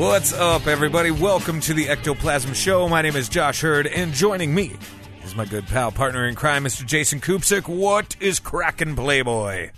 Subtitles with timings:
[0.00, 1.10] What's up, everybody?
[1.10, 2.88] Welcome to the Ectoplasm Show.
[2.88, 4.72] My name is Josh Hurd, and joining me
[5.22, 6.86] is my good pal, partner in crime, Mr.
[6.86, 7.68] Jason Kupsik.
[7.68, 9.72] What is cracking, Playboy?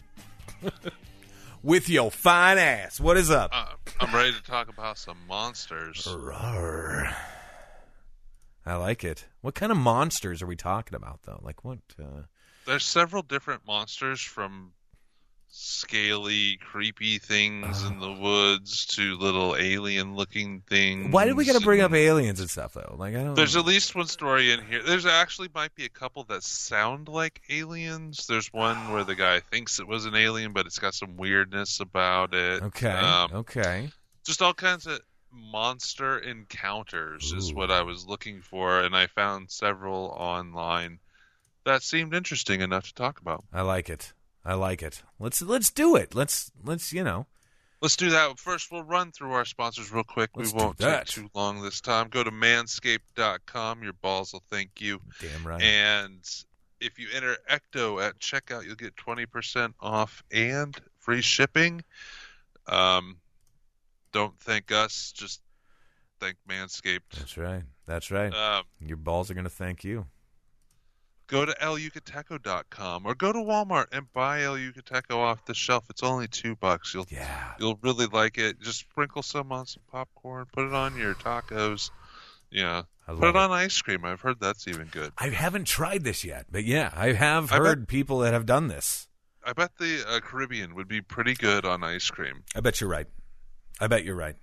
[1.64, 3.00] With your fine ass.
[3.00, 3.50] What is up?
[3.52, 6.06] Uh, I'm ready to talk about some monsters.
[6.06, 7.12] Rawr.
[8.64, 9.26] I like it.
[9.40, 11.40] What kind of monsters are we talking about, though?
[11.42, 11.80] Like what?
[12.00, 12.22] Uh...
[12.64, 14.70] There's several different monsters from
[15.54, 21.12] scaly, creepy things in the woods to little alien-looking things.
[21.12, 22.96] Why did we got to bring up aliens and stuff, though?
[22.98, 23.34] Like I don't.
[23.34, 24.82] There's at least one story in here.
[24.82, 28.26] There's actually might be a couple that sound like aliens.
[28.26, 31.80] There's one where the guy thinks it was an alien, but it's got some weirdness
[31.80, 32.62] about it.
[32.62, 32.88] okay.
[32.88, 33.90] Um, okay.
[34.24, 35.00] just all kinds of
[35.30, 40.98] monster encounters is what I was looking for, and I found several online
[41.64, 43.44] that seemed interesting enough to talk about.
[43.52, 44.12] I like it.
[44.44, 45.02] I like it.
[45.18, 46.14] Let's let's do it.
[46.14, 47.26] Let's let's you know.
[47.80, 48.38] Let's do that.
[48.38, 50.30] First, we'll run through our sponsors real quick.
[50.36, 52.08] Let's we won't take too long this time.
[52.08, 53.82] Go to manscaped.com.
[53.82, 55.00] Your balls will thank you.
[55.20, 55.60] Damn right.
[55.60, 56.20] And
[56.80, 61.82] if you enter Ecto at checkout, you'll get 20% off and free shipping.
[62.68, 63.16] Um,
[64.12, 65.40] don't thank us, just
[66.20, 67.00] thank Manscaped.
[67.16, 67.62] That's right.
[67.86, 68.32] That's right.
[68.32, 70.06] Um, Your balls are going to thank you.
[71.32, 75.84] Go to elyucateco.com or go to Walmart and buy El Yucateco off the shelf.
[75.88, 76.92] It's only two bucks.
[76.92, 77.54] You'll Yeah.
[77.58, 78.60] you'll really like it.
[78.60, 80.44] Just sprinkle some on some popcorn.
[80.52, 81.90] Put it on your tacos.
[82.50, 84.04] Yeah, put love it on ice cream.
[84.04, 85.14] I've heard that's even good.
[85.16, 88.44] I haven't tried this yet, but yeah, I have I bet- heard people that have
[88.44, 89.08] done this.
[89.42, 92.44] I bet the uh, Caribbean would be pretty good on ice cream.
[92.54, 93.06] I bet you're right.
[93.80, 94.36] I bet you're right.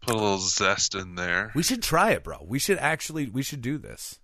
[0.00, 1.50] Put a little zest in there.
[1.56, 2.38] We should try it, bro.
[2.46, 4.20] We should actually we should do this.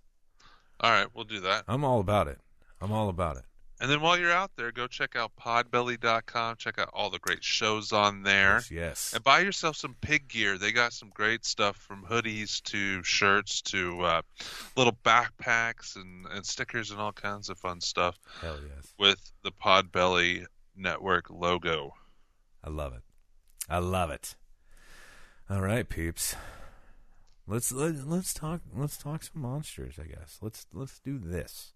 [0.79, 1.63] All right, we'll do that.
[1.67, 2.39] I'm all about it.
[2.81, 3.43] I'm all about it.
[3.79, 6.55] And then while you're out there, go check out podbelly.com.
[6.57, 8.55] Check out all the great shows on there.
[8.55, 9.11] Yes, yes.
[9.13, 10.57] And buy yourself some pig gear.
[10.57, 14.21] They got some great stuff from hoodies to shirts to uh,
[14.75, 18.93] little backpacks and, and stickers and all kinds of fun stuff Hell yes.
[18.97, 20.45] with the Podbelly
[20.75, 21.93] Network logo.
[22.63, 23.03] I love it.
[23.69, 24.35] I love it.
[25.49, 26.35] All right, peeps.
[27.47, 30.37] Let's let, let's talk let's talk some monsters, I guess.
[30.41, 31.73] Let's let's do this.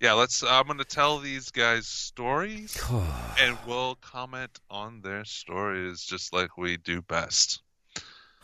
[0.00, 0.42] Yeah, let's.
[0.42, 2.78] I'm going to tell these guys stories,
[3.40, 7.62] and we'll comment on their stories just like we do best.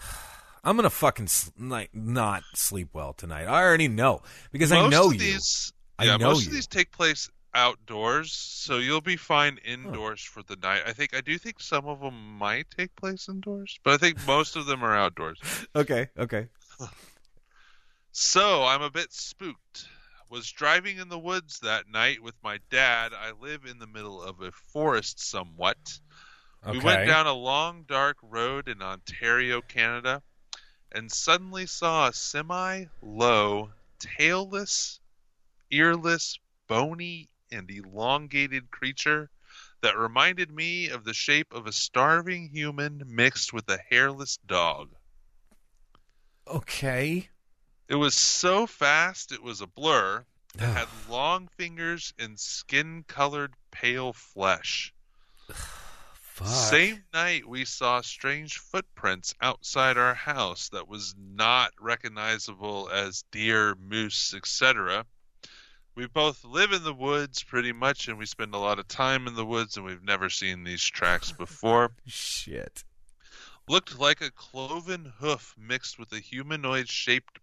[0.65, 1.29] I'm gonna fucking
[1.59, 3.47] like not sleep well tonight.
[3.47, 4.23] I already know
[4.53, 5.19] because most I know you.
[5.19, 6.51] these, I yeah, know most you.
[6.51, 10.83] of these take place outdoors, so you'll be fine indoors for the night.
[10.87, 14.25] I think I do think some of them might take place indoors, but I think
[14.27, 15.39] most of them are outdoors.
[15.75, 16.49] Okay, okay.
[18.13, 19.89] So I'm a bit spooked.
[20.29, 23.13] Was driving in the woods that night with my dad.
[23.15, 25.99] I live in the middle of a forest somewhat.
[26.65, 26.79] Okay.
[26.79, 30.23] We went down a long, dark road in Ontario, Canada,
[30.93, 35.01] and suddenly saw a semi low, tailless,
[35.73, 36.39] earless,
[36.69, 39.31] bony, and elongated creature
[39.81, 44.91] that reminded me of the shape of a starving human mixed with a hairless dog.
[46.47, 47.29] Okay.
[47.89, 50.25] It was so fast it was a blur.
[50.55, 54.93] It had long fingers and skin colored pale flesh.
[56.15, 56.49] Fuck.
[56.49, 63.75] Same night, we saw strange footprints outside our house that was not recognizable as deer,
[63.75, 65.05] moose, etc.
[65.95, 69.27] We both live in the woods pretty much, and we spend a lot of time
[69.27, 71.93] in the woods, and we've never seen these tracks before.
[72.07, 72.83] Shit.
[73.69, 77.39] Looked like a cloven hoof mixed with a humanoid shaped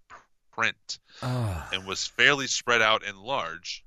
[0.51, 1.69] print Ah.
[1.71, 3.83] and was fairly spread out and large.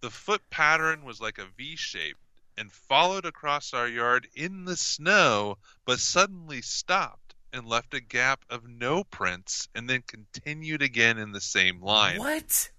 [0.00, 2.18] The foot pattern was like a V shape
[2.56, 8.44] and followed across our yard in the snow, but suddenly stopped and left a gap
[8.50, 12.18] of no prints and then continued again in the same line.
[12.18, 12.70] What?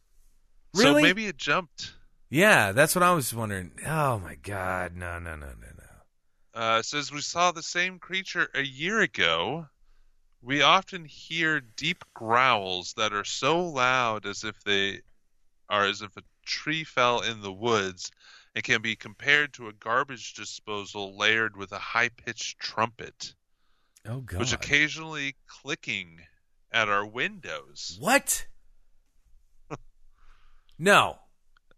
[0.76, 1.02] Really?
[1.02, 1.94] So maybe it jumped.
[2.30, 3.72] Yeah, that's what I was wondering.
[3.88, 5.79] Oh my god, no, no, no, no, no.
[6.60, 9.66] Uh, says we saw the same creature a year ago.
[10.42, 15.00] We often hear deep growls that are so loud as if they
[15.70, 18.12] are as if a tree fell in the woods
[18.54, 23.34] and can be compared to a garbage disposal layered with a high pitched trumpet,
[24.06, 24.42] Oh god.
[24.42, 26.20] which occasionally clicking
[26.74, 27.96] at our windows.
[28.02, 28.46] what?
[30.78, 31.20] no.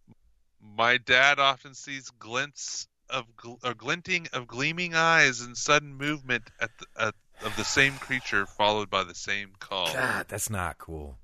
[0.59, 6.49] My dad often sees glints of gl- a glinting of gleaming eyes and sudden movement
[6.59, 7.15] at the, at,
[7.45, 9.93] of the same creature, followed by the same call.
[9.93, 11.17] God, that's not cool.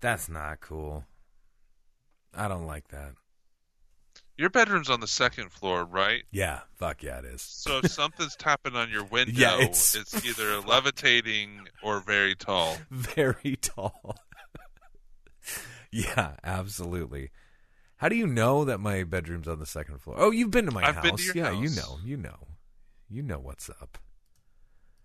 [0.00, 1.04] That's not cool.
[2.34, 3.12] I don't like that.
[4.38, 6.24] Your bedroom's on the second floor, right?
[6.30, 7.40] Yeah, fuck yeah, it is.
[7.40, 9.94] So if something's tapping on your window, Yeah, it's...
[9.94, 12.76] it's- either levitating or very tall.
[12.90, 14.16] Very tall.
[15.90, 17.30] yeah, absolutely.
[17.96, 20.16] How do you know that my bedroom's on the second floor?
[20.18, 21.04] Oh, you've been to my I've house.
[21.04, 22.46] been to your yeah, you know, you know,
[23.08, 23.98] you know what's up.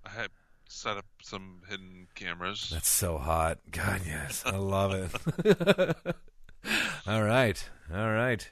[0.05, 0.29] I had
[0.67, 2.69] set up some hidden cameras.
[2.71, 3.59] That's so hot.
[3.71, 5.97] God, yes, I love it.
[7.07, 8.49] all right, all right,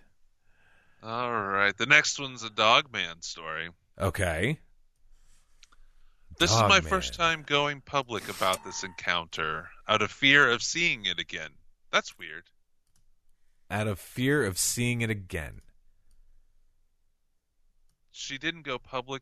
[1.03, 3.69] All right, the next one's a dog man story.
[3.99, 4.59] okay.
[6.39, 6.89] This Dog is my man.
[6.89, 11.49] first time going public about this encounter out of fear of seeing it again.
[11.91, 12.45] That's weird.
[13.69, 15.61] Out of fear of seeing it again.
[18.11, 19.21] She didn't go public.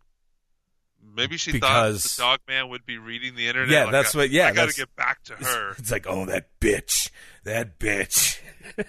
[1.04, 3.70] Maybe she Because- thought the dog man would be reading the internet.
[3.72, 5.72] Yeah, like, that's I- what- yeah, I got to get back to her.
[5.78, 7.12] It's like, oh, that bitch,
[7.44, 8.40] that bitch.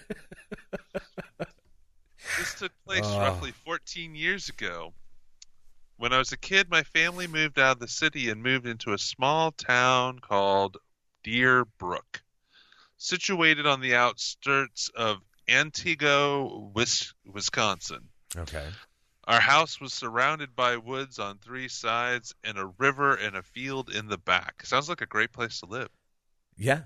[2.38, 3.18] This took place Oh.
[3.20, 4.92] roughly 14 years ago.
[5.96, 8.92] When I was a kid, my family moved out of the city and moved into
[8.92, 10.76] a small town called
[11.24, 12.20] Deerbrook,
[12.98, 16.72] situated on the outskirts of Antigo,
[17.24, 18.08] Wisconsin.
[18.36, 18.66] Okay.
[19.24, 23.90] Our house was surrounded by woods on three sides and a river and a field
[23.90, 24.64] in the back.
[24.64, 25.90] Sounds like a great place to live.
[26.56, 26.82] Yeah,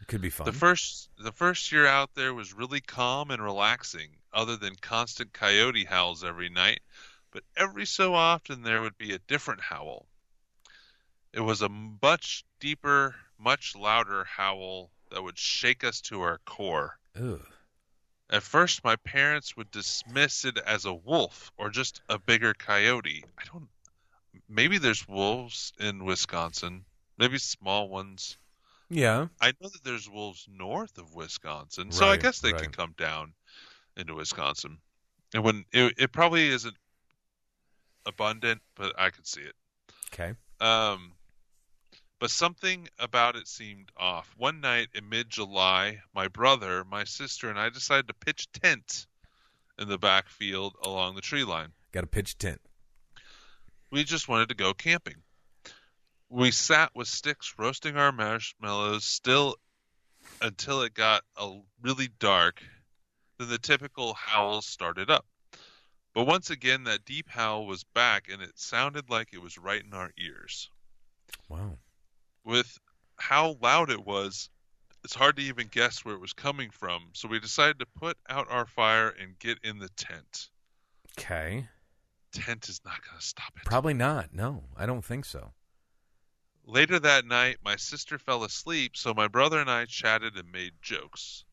[0.00, 0.44] it could be fun.
[0.44, 5.32] The first the first year out there was really calm and relaxing, other than constant
[5.32, 6.80] coyote howls every night,
[7.32, 10.06] but every so often there would be a different howl.
[11.32, 16.98] It was a much deeper, much louder howl that would shake us to our core.
[17.16, 17.44] Ugh.
[18.30, 23.24] At first my parents would dismiss it as a wolf or just a bigger coyote.
[23.38, 23.68] I don't
[24.48, 26.84] maybe there's wolves in Wisconsin,
[27.18, 28.38] maybe small ones.
[28.90, 29.28] Yeah.
[29.40, 32.62] I know that there's wolves north of Wisconsin, so I Right, guess they right.
[32.62, 33.34] can come down
[33.96, 34.78] into Wisconsin.
[35.34, 36.76] And when it, it probably isn't
[38.06, 39.54] abundant, but I could see it.
[40.12, 40.34] Okay.
[40.60, 41.12] Um,
[42.20, 44.34] but something about it seemed off.
[44.36, 49.06] One night in mid-July, my brother, my sister, and I decided to pitch tent
[49.78, 51.72] in the backfield along the tree line.
[51.92, 52.60] Got a pitch tent.
[53.90, 55.16] We just wanted to go camping.
[56.28, 59.56] We sat with sticks roasting our marshmallows still
[60.40, 62.62] until it got a really dark.
[63.38, 65.26] Then the typical howls started up.
[66.14, 69.82] But once again, that deep howl was back, and it sounded like it was right
[69.84, 70.70] in our ears.
[71.48, 71.78] Wow.
[72.44, 72.78] With
[73.16, 74.50] how loud it was,
[75.02, 77.10] it's hard to even guess where it was coming from.
[77.12, 80.48] So we decided to put out our fire and get in the tent.
[81.18, 81.66] Okay.
[82.32, 83.64] Tent is not going to stop it.
[83.64, 84.34] Probably not.
[84.34, 85.52] No, I don't think so.
[86.66, 90.72] Later that night, my sister fell asleep, so my brother and I chatted and made
[90.80, 91.44] jokes.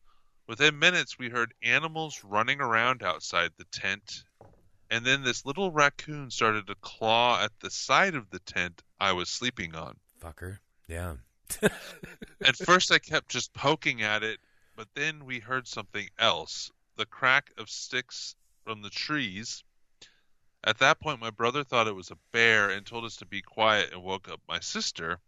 [0.48, 4.24] Within minutes, we heard animals running around outside the tent,
[4.90, 9.12] and then this little raccoon started to claw at the side of the tent I
[9.12, 9.96] was sleeping on.
[10.20, 10.58] Fucker.
[10.88, 11.14] Yeah.
[12.44, 14.40] At first, I kept just poking at it,
[14.76, 19.64] but then we heard something else the crack of sticks from the trees.
[20.64, 23.42] At that point, my brother thought it was a bear and told us to be
[23.42, 25.18] quiet and woke up my sister.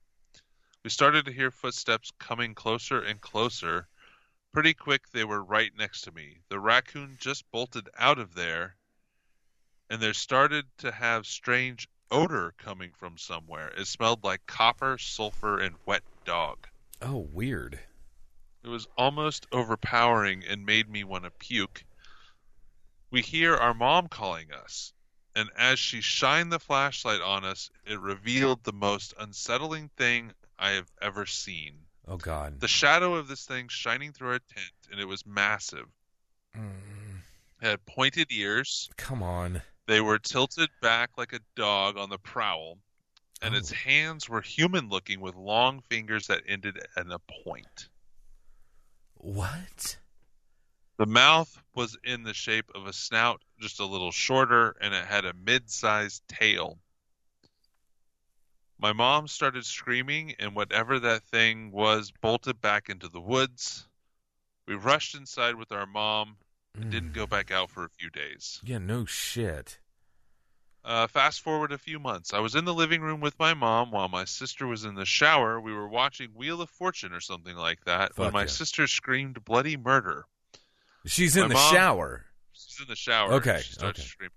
[0.84, 3.88] We started to hear footsteps coming closer and closer.
[4.52, 6.38] Pretty quick, they were right next to me.
[6.49, 8.76] The raccoon just bolted out of there,
[9.90, 13.68] and there started to have strange odor coming from somewhere.
[13.76, 16.66] It smelled like copper, sulfur, and wet dog.
[17.02, 17.78] Oh, weird.
[18.62, 21.84] It was almost overpowering and made me want to puke.
[23.11, 24.92] We hear our mom calling us,
[25.37, 30.70] and as she shined the flashlight on us, it revealed the most unsettling thing I
[30.70, 31.75] have ever seen.
[32.08, 32.61] Oh God.
[32.61, 35.87] The shadow of this thing shining through our tent, and it was massive.
[36.56, 36.70] Mm,
[37.62, 38.88] It had pointed ears.
[38.96, 39.62] come on.
[39.87, 42.79] They were tilted back like a dog on the prowl,
[43.43, 43.59] and Oh.
[43.59, 47.88] its hands were human looking with long fingers that ended in a point.
[49.14, 49.99] What?
[50.97, 55.07] The mouth was in the shape of a snout, just a little shorter, and it
[55.07, 56.79] had a mid sized tail.
[58.79, 63.88] My mom started screaming, and whatever that thing was bolted back into the woods.
[64.67, 66.38] We rushed inside with our mom.
[66.75, 68.61] And didn't go back out for a few days.
[68.64, 69.78] Yeah, no shit.
[70.85, 72.35] Uh, fast forward a few months.
[72.35, 75.07] I was in the living room with my mom while my sister was in the
[75.07, 75.59] shower.
[75.59, 78.47] We were watching Wheel of Fortune or something like that when my yeah.
[78.49, 80.26] sister screamed bloody murder.
[81.07, 82.26] She's in My the mom- shower.
[82.52, 83.33] She's in the shower.
[83.35, 84.07] Okay, She starts okay.
[84.09, 84.31] screaming.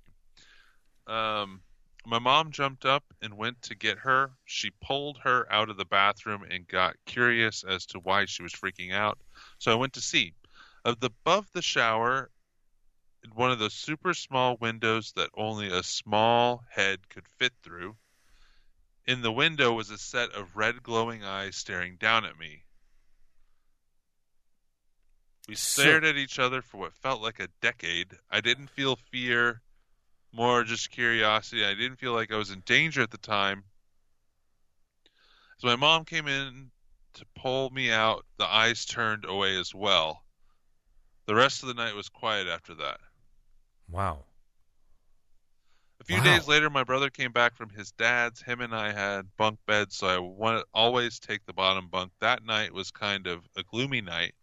[1.08, 1.62] Um,
[2.06, 4.32] my mom jumped up and went to get her.
[4.46, 8.54] She pulled her out of the bathroom and got curious as to why she was
[8.54, 9.18] freaking out.
[9.60, 10.34] So I went to see.
[10.88, 12.32] Above the shower,
[13.22, 17.98] in one of those super small windows that only a small head could fit through,
[19.06, 22.64] in the window was a set of red glowing eyes staring down at me.
[25.50, 28.18] We So- stared at each other for what felt like a decade.
[28.30, 29.62] I didn't feel fear,
[30.32, 31.66] more just curiosity.
[31.66, 33.66] I didn't feel like I was in danger at the time.
[35.58, 36.72] As my mom came in
[37.16, 40.24] to pull me out, the eyes turned away as well.
[41.28, 43.00] The rest of the night was quiet after that.
[43.90, 44.26] Wow.
[46.00, 46.24] A few Wow.
[46.24, 48.42] days later, my brother came back from his dad's.
[48.42, 52.14] Him and I had bunk beds, so I want always take the bottom bunk.
[52.20, 54.36] That night was kind of a gloomy night.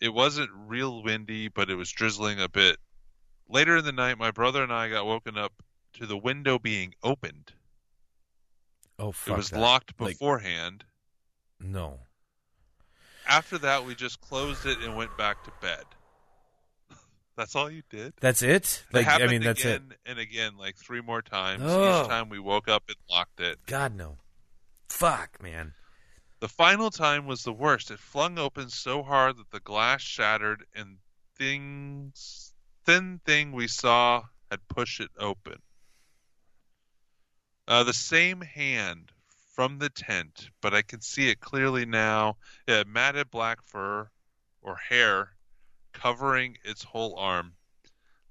[0.00, 2.78] It wasn't real windy, but it was drizzling a bit.
[3.48, 5.52] Later in the night, my brother and I got woken up
[5.94, 7.52] to the window being opened.
[8.98, 9.60] Oh, fuck it was that.
[9.60, 10.84] locked Like- beforehand.
[11.58, 12.06] No.
[13.30, 15.84] After that, we just closed it and went back to bed.
[17.36, 18.12] That's all you did.
[18.20, 18.84] That's it?
[18.92, 19.76] It I mean, that's it.
[19.76, 21.62] again and again, like three more times.
[21.64, 22.02] Oh.
[22.02, 23.58] Each time we woke up and locked it.
[23.66, 24.16] God, no.
[24.88, 25.72] Fuck, man.
[26.40, 27.92] The final time was the worst.
[27.92, 30.96] It flung open so hard that the glass shattered and
[31.38, 32.52] things
[32.84, 35.62] thin thing we saw had pushed it open.
[37.68, 39.12] Uh, the same hand
[39.60, 42.38] from the tent, but I can see it clearly now.
[42.66, 44.08] It had matted black fur
[44.62, 45.34] or hair
[45.92, 47.52] covering its whole arm.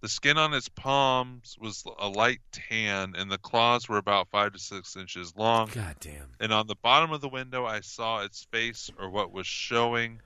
[0.01, 4.53] The skin on its palms was a light tan, and the claws were about five
[4.53, 6.31] to six inches long God damn.
[6.39, 10.24] and on the bottom of the window I saw its face or what was showing.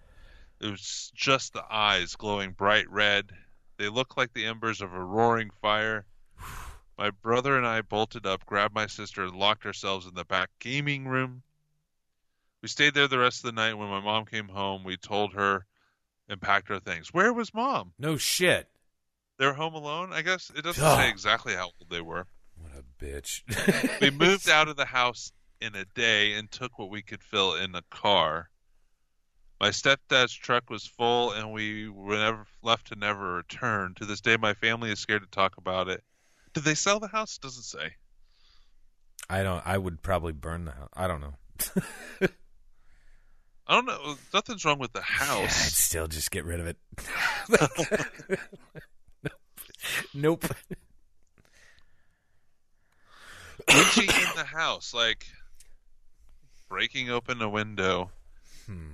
[0.61, 3.29] It was just the eyes glowing bright red.
[3.75, 6.05] They looked like the embers of a roaring fire.
[7.03, 10.51] My brother and I bolted up, grabbed my sister, and locked ourselves in the back
[10.59, 11.43] gaming room.
[12.61, 13.73] We stayed there the rest of the night.
[13.73, 15.65] When my mom came home, we told her
[16.29, 17.13] and packed our things.
[17.13, 17.91] Where was mom?
[17.99, 18.69] No shit.
[19.37, 20.13] They were home alone?
[20.13, 22.25] I guess it doesn't say exactly how old they were.
[22.55, 23.41] What a bitch.
[23.99, 27.55] we moved out of the house in a day and took what we could fill
[27.55, 28.49] in a car.
[29.59, 33.93] My stepdad's truck was full, and we were never left to never return.
[33.95, 36.01] To this day, my family is scared to talk about it.
[36.53, 37.37] Did they sell the house?
[37.37, 37.93] Doesn't say.
[39.29, 39.65] I don't.
[39.65, 40.89] I would probably burn the house.
[40.93, 41.33] I don't know.
[43.65, 44.15] I don't know.
[44.33, 46.77] Nothing's wrong with the Yeah, I'd still just get rid of it.
[50.13, 50.43] nope.
[53.73, 55.25] Reaching in the house, like
[56.67, 58.11] breaking open a window.
[58.65, 58.89] Hmm.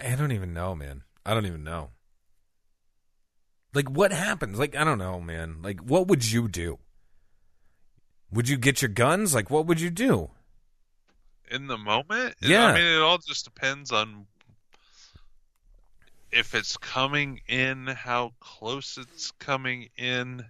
[0.00, 1.02] I don't even know, man.
[1.26, 1.90] I don't even know.
[3.78, 4.58] Like, what happens?
[4.58, 5.62] Like, I don't know, man.
[5.62, 6.78] Like, what would you do?
[8.32, 9.34] Would you get your guns?
[9.34, 10.30] Like, what would you do?
[11.50, 12.34] in the moment.
[12.40, 12.66] Yeah.
[12.66, 14.26] I mean, it all just depends on
[16.30, 20.44] if it's coming in, how close it's coming in.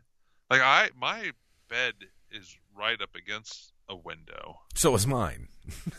[0.51, 1.33] Like I, my
[1.69, 1.95] bed
[2.31, 5.49] is right up against a window, So is mine.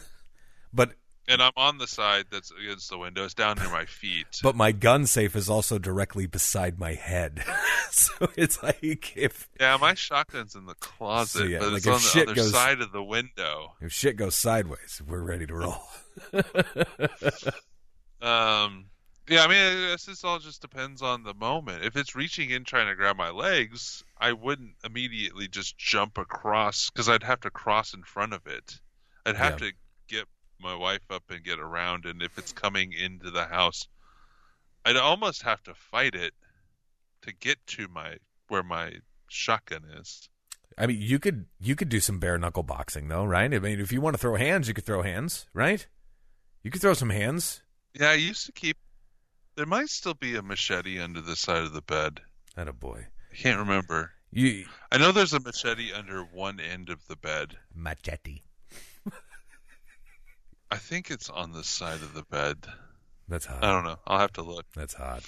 [0.73, 0.93] but
[1.29, 3.23] and I'm on the side that's against the window.
[3.23, 4.25] It's down near my feet.
[4.43, 7.43] but my gun safe is also directly beside my head.
[7.91, 11.87] so it's like if yeah, my shotgun's in the closet, So, yeah, but like it's
[11.87, 13.75] on the other goes- side of the window.
[13.79, 15.81] if shit goes sideways, we're ready to roll.
[18.21, 18.87] Um,
[19.29, 21.85] yeah, I mean, this all just depends on the moment.
[21.85, 26.89] If it's reaching in trying to grab my legs, I wouldn't immediately just jump across
[26.89, 28.79] because I'd have to cross in front of it.
[29.25, 29.69] I'd have Yeah.
[29.69, 29.73] to
[30.09, 30.25] get
[30.59, 33.87] my wife up and get around, and if it's coming into the house,
[34.85, 36.33] I'd almost have to fight it
[37.23, 38.93] to get to my where my
[39.27, 40.29] shotgun is.
[40.77, 43.53] I mean, you could you could do some bare knuckle boxing though, right?
[43.53, 45.85] I mean, if you want to throw hands, you could throw hands, right?
[46.63, 47.61] You could throw some hands.
[47.93, 48.77] Yeah, I used to keep.
[49.55, 52.21] There might still be a machete under the side of the bed.
[52.55, 53.07] That a boy.
[53.31, 54.11] I can't remember.
[54.31, 57.57] You I know there's a machete under one end of the bed.
[57.73, 58.41] machete.
[60.71, 62.57] I think it's on the side of the bed.
[63.27, 63.63] That's hot.
[63.63, 63.99] I don't know.
[64.05, 64.65] I'll have to look.
[64.75, 65.23] That's hot.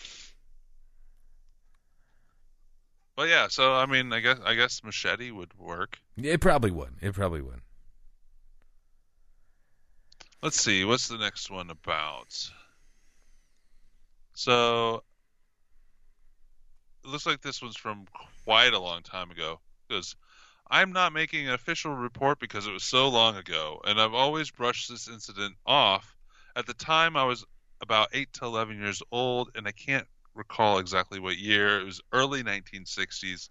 [3.16, 6.00] But yeah, so I mean, I guess I guess machete would work.
[6.18, 6.94] It probably would.
[7.02, 7.62] It probably would.
[10.42, 10.84] Let's see.
[10.86, 12.50] What's the next one about?
[14.34, 15.04] So
[17.04, 18.06] it looks like this one's from
[18.44, 20.16] quite a long time ago because
[20.74, 24.52] I'm not making an official report because it was so long ago, and I've always
[24.52, 26.16] brushed this incident off.
[26.56, 27.44] At the time, I was
[27.82, 31.82] about 8 to 11 years old, and I can't recall exactly what year.
[31.82, 33.50] It was early 1960s.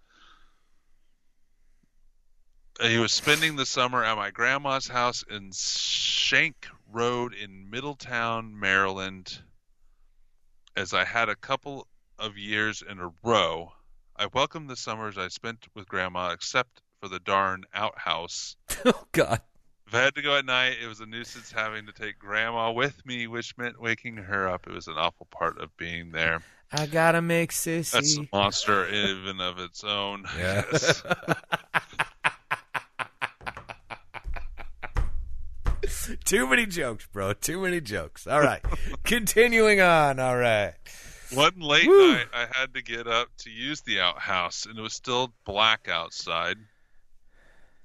[2.80, 9.42] He was spending the summer at my grandma's house in Shank Road in Middletown, Maryland,
[10.74, 11.86] as I had a couple
[12.18, 13.72] of years in a row.
[14.16, 18.56] I welcomed the summers I spent with grandma, except for the darn outhouse.
[18.84, 19.40] Oh God.
[19.86, 22.70] If I had to go at night, it was a nuisance having to take grandma
[22.72, 24.66] with me, which meant waking her up.
[24.66, 26.42] It was an awful part of being there.
[26.72, 27.90] I gotta make sissy.
[27.90, 28.28] That's a sissy.
[28.32, 30.24] monster even of its own.
[30.38, 30.62] Yeah.
[30.72, 31.02] Yes.
[36.24, 37.32] Too many jokes, bro.
[37.32, 38.26] Too many jokes.
[38.26, 38.62] All right.
[39.04, 40.18] Continuing on.
[40.18, 40.74] All right.
[41.32, 42.12] One late Woo.
[42.14, 45.88] night, I had to get up to use the outhouse, and it was still black
[45.88, 46.56] outside.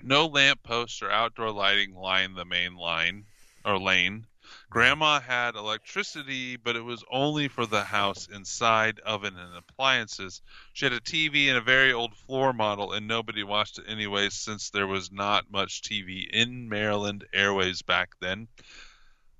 [0.08, 3.26] No lamp posts or outdoor lighting lined the main line
[3.66, 4.28] or lane.
[4.70, 10.44] Grandma had electricity, but it was only for the house inside, oven, and appliances.
[10.74, 14.30] She had a TV and a very old floor model, and nobody watched it anyway
[14.30, 18.48] since there was not much TV in Maryland Airways back then.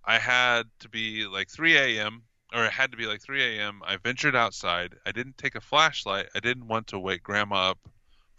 [0.04, 2.24] I had to be like 3 a.m.
[2.52, 3.84] or it had to be like 3 a.m.
[3.86, 4.96] I ventured outside.
[5.06, 6.30] I didn't take a flashlight.
[6.34, 7.80] I didn't want to wake Grandma up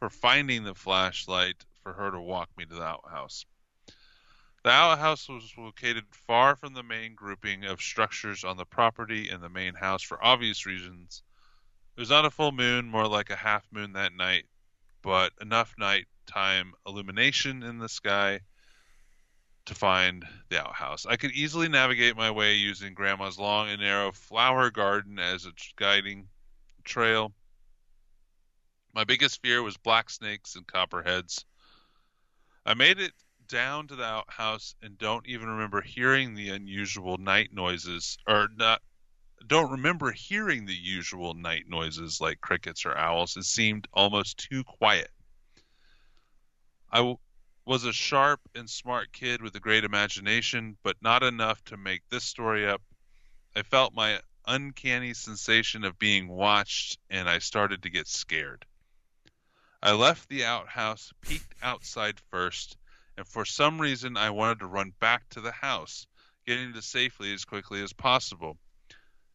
[0.01, 3.47] for finding the flashlight for her to walk me to the outhouse.
[4.65, 9.41] The outhouse was located far from the main grouping of structures on the property and
[9.41, 11.23] the main house for obvious reasons.
[11.97, 14.47] It was not a full moon, more like a half moon that night,
[15.01, 18.41] but enough nighttime illumination in the sky
[19.67, 21.07] to find the outhouse.
[21.07, 25.53] I could easily navigate my way using Grandma's long and narrow flower garden as a
[25.77, 26.27] guiding
[26.83, 27.33] trail.
[28.93, 31.45] My biggest fear was black snakes and copperheads.
[32.67, 33.15] I made it
[33.47, 38.83] down to the outhouse and don't even remember hearing the unusual night noises, or not.
[39.47, 43.37] Don't remember hearing the usual night noises like crickets or owls.
[43.37, 45.13] It seemed almost too quiet.
[46.91, 47.19] I w-
[47.65, 52.03] was a sharp and smart kid with a great imagination, but not enough to make
[52.09, 52.83] this story up.
[53.55, 58.67] I felt my uncanny sensation of being watched, and I started to get scared.
[59.83, 62.77] I left the outhouse, peeked outside first,
[63.17, 66.07] and for some reason I wanted to run back to the house,
[66.47, 68.59] getting to safely as quickly as possible.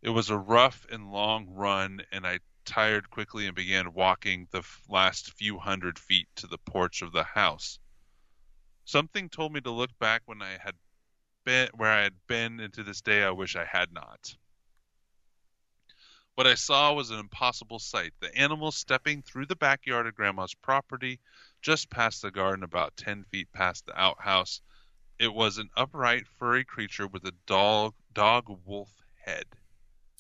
[0.02, 4.64] It was a rough and long run, and I tired quickly and began walking the
[4.90, 7.80] last few hundred feet to the porch of the house.
[8.86, 10.76] Something told me to look back when I had
[11.44, 14.36] been where I had been, and to this day I wish I had not.
[16.36, 18.14] What I saw was an impossible sight.
[18.20, 21.20] The animal stepping through the backyard of Grandma's property,
[21.62, 24.62] just past the garden, about ten feet past the outhouse.
[25.20, 28.90] It was an upright, furry creature with a dog dog wolf
[29.26, 29.46] head.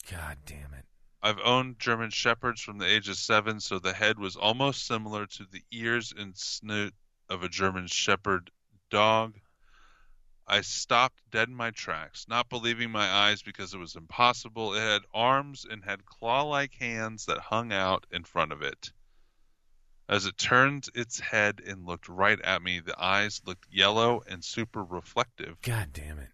[0.09, 0.85] God damn it.
[1.23, 5.25] I've owned German shepherds from the age of seven, so the head was almost similar
[5.27, 6.93] to the ears and snout
[7.29, 8.51] of a German shepherd
[8.89, 9.39] dog.
[10.51, 14.73] I stopped dead in my tracks, not believing my eyes because it was impossible.
[14.73, 18.91] It had arms and had claw like hands that hung out in front of it.
[20.09, 24.43] As it turned its head and looked right at me, the eyes looked yellow and
[24.43, 25.61] super reflective.
[25.61, 26.31] God damn it.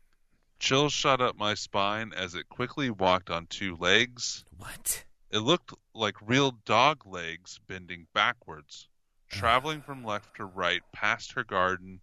[0.57, 4.43] Chills shot up my spine as it quickly walked on two legs.
[4.57, 5.05] What?
[5.29, 8.87] It looked like real dog legs bending backwards,
[9.29, 12.01] traveling from left to right past her garden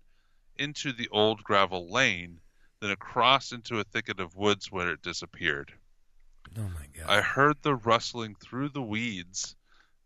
[0.57, 2.41] into the old gravel lane,
[2.81, 5.79] then across into a thicket of woods where it disappeared.
[6.57, 7.07] Oh my god.
[7.09, 9.57] I heard the rustling through the weeds.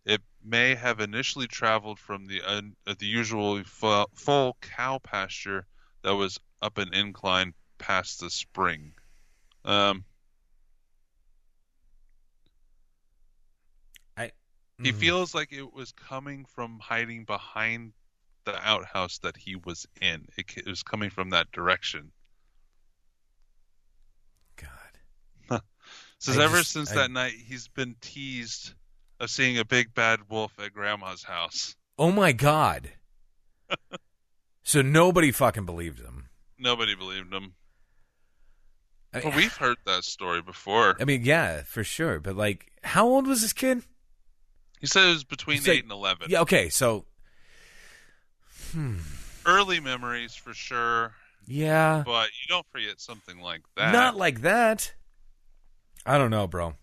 [0.05, 5.67] It may have initially traveled from the un, uh, the usually fu- full cow pasture
[6.03, 8.95] that was up an incline past the spring.
[9.65, 10.05] Um,
[14.19, 14.33] I
[14.83, 14.93] He Mhm.
[14.93, 17.93] feels like it was coming from hiding behind
[18.53, 20.27] the outhouse that he was in.
[20.37, 22.13] It, it was coming from that direction.
[24.57, 25.63] God.
[26.19, 28.75] Says I ever just- since I- that night, he's been teased
[29.21, 31.77] of seeing a big bad wolf at Grandma's house.
[31.99, 32.93] Oh my god.
[34.63, 36.29] so nobody fucking believed him.
[36.59, 37.55] Nobody believed him.
[39.13, 40.97] I, But we've heard that story before.
[41.01, 42.21] I mean, yeah, for sure.
[42.21, 43.83] But like, how old was this kid?
[44.81, 46.29] He said it was between eight and eleven.
[46.31, 46.41] Yeah.
[46.43, 46.69] Okay.
[46.69, 47.05] So.
[48.73, 48.97] Hmm.
[49.47, 51.15] Early memories for sure.
[51.47, 52.03] Yeah.
[52.05, 53.93] But you don't forget something like that.
[53.93, 54.93] Not like that.
[56.05, 56.75] I don't know, bro.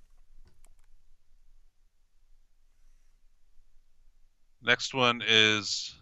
[4.63, 5.93] Next one is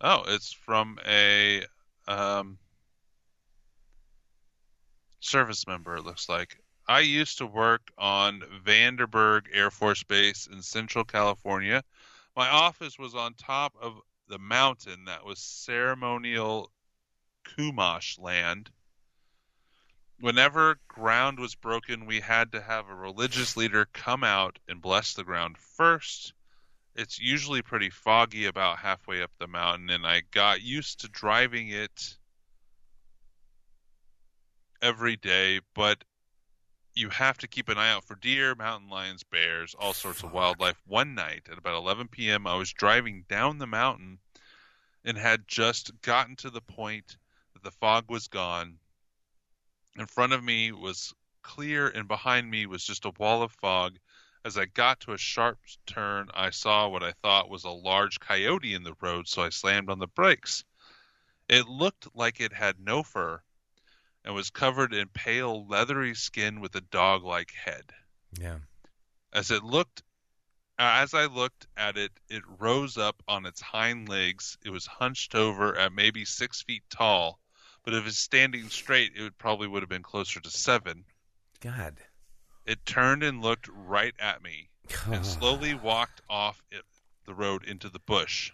[0.00, 1.64] oh, it's from a
[2.06, 2.58] um,
[5.18, 5.96] service member.
[5.96, 6.56] It looks like
[6.88, 11.82] I used to work on Vandenberg Air Force Base in Central California.
[12.36, 13.98] My office was on top of
[14.32, 16.72] the mountain that was ceremonial
[17.44, 18.70] Chumash land.
[20.18, 25.12] Whenever ground was broken, we had to have a religious leader come out and bless
[25.12, 26.32] the ground first.
[26.96, 31.68] It's usually pretty foggy about halfway up the mountain, and I got used to driving
[31.68, 32.16] it
[34.80, 36.04] every day, but
[36.94, 40.32] you have to keep an eye out for deer, mountain lions, bears, all sorts of
[40.32, 40.80] wildlife.
[40.86, 44.18] One night at about 11 p.m., I was driving down the mountain
[45.04, 47.16] and had just gotten to the point
[47.54, 48.78] that the fog was gone.
[49.98, 53.98] In front of me was clear, and behind me was just a wall of fog.
[54.44, 58.20] As I got to a sharp turn, I saw what I thought was a large
[58.20, 60.64] coyote in the road, so I slammed on the brakes.
[61.48, 63.42] It looked like it had no fur
[64.24, 67.92] and was covered in pale, leathery skin with a dog like head.
[68.38, 68.58] Yeah.
[69.32, 70.02] As it looked,
[70.78, 74.56] uh, as I looked at it, it rose up on its hind legs.
[74.64, 77.40] It was hunched over at maybe six feet tall,
[77.84, 81.04] but if it's standing straight, it would probably would have been closer to seven.
[81.60, 81.96] God.
[82.66, 84.68] It turned and looked right at me,
[85.06, 86.84] and slowly walked off it,
[87.26, 88.52] the road into the bush.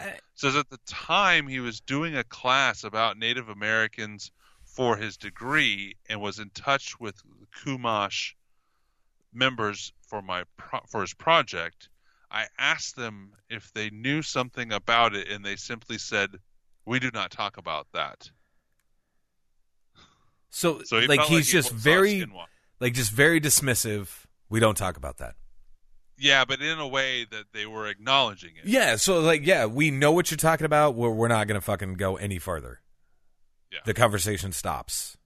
[0.00, 4.30] Uh, I- Says at the time he was doing a class about Native Americans
[4.76, 7.22] for his degree and was in touch with
[7.64, 8.34] Chumash
[9.32, 11.88] members for my pro- for his project.
[12.30, 16.38] I asked them if they knew something about it, and they simply said,
[16.84, 18.30] "We do not talk about that."
[20.50, 22.26] So, So he like he's he just very
[22.80, 24.26] like just very dismissive.
[24.48, 25.34] We don't talk about that.
[26.18, 28.66] yeah, but in a way that they were acknowledging it.
[28.66, 30.94] Yeah, so like yeah, we know what you're talking about.
[30.94, 32.80] We're we're not going to fucking go any further.
[33.72, 33.80] Yeah.
[33.84, 35.16] The conversation stops.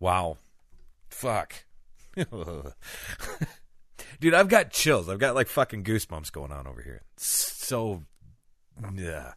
[0.00, 0.38] Wow.
[1.10, 1.64] Fuck.
[4.20, 5.08] Dude, I've got chills.
[5.08, 7.02] I've got like fucking goosebumps going on over here.
[7.16, 8.02] So
[8.96, 9.32] yeah.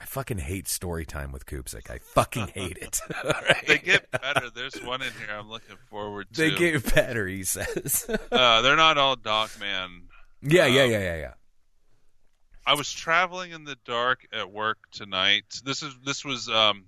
[0.00, 1.90] I fucking hate story time with Koopsik.
[1.90, 3.00] I fucking hate it.
[3.24, 3.66] Alright?
[3.68, 4.50] They get better.
[4.50, 6.40] There's one in here I'm looking forward to.
[6.40, 8.06] They get better, he says.
[8.32, 10.04] uh, they're not all dog man.
[10.42, 11.32] yeah, yeah, Um, yeah, yeah, yeah.
[12.64, 15.44] I was traveling in the dark at work tonight.
[15.64, 16.84] This is this was um,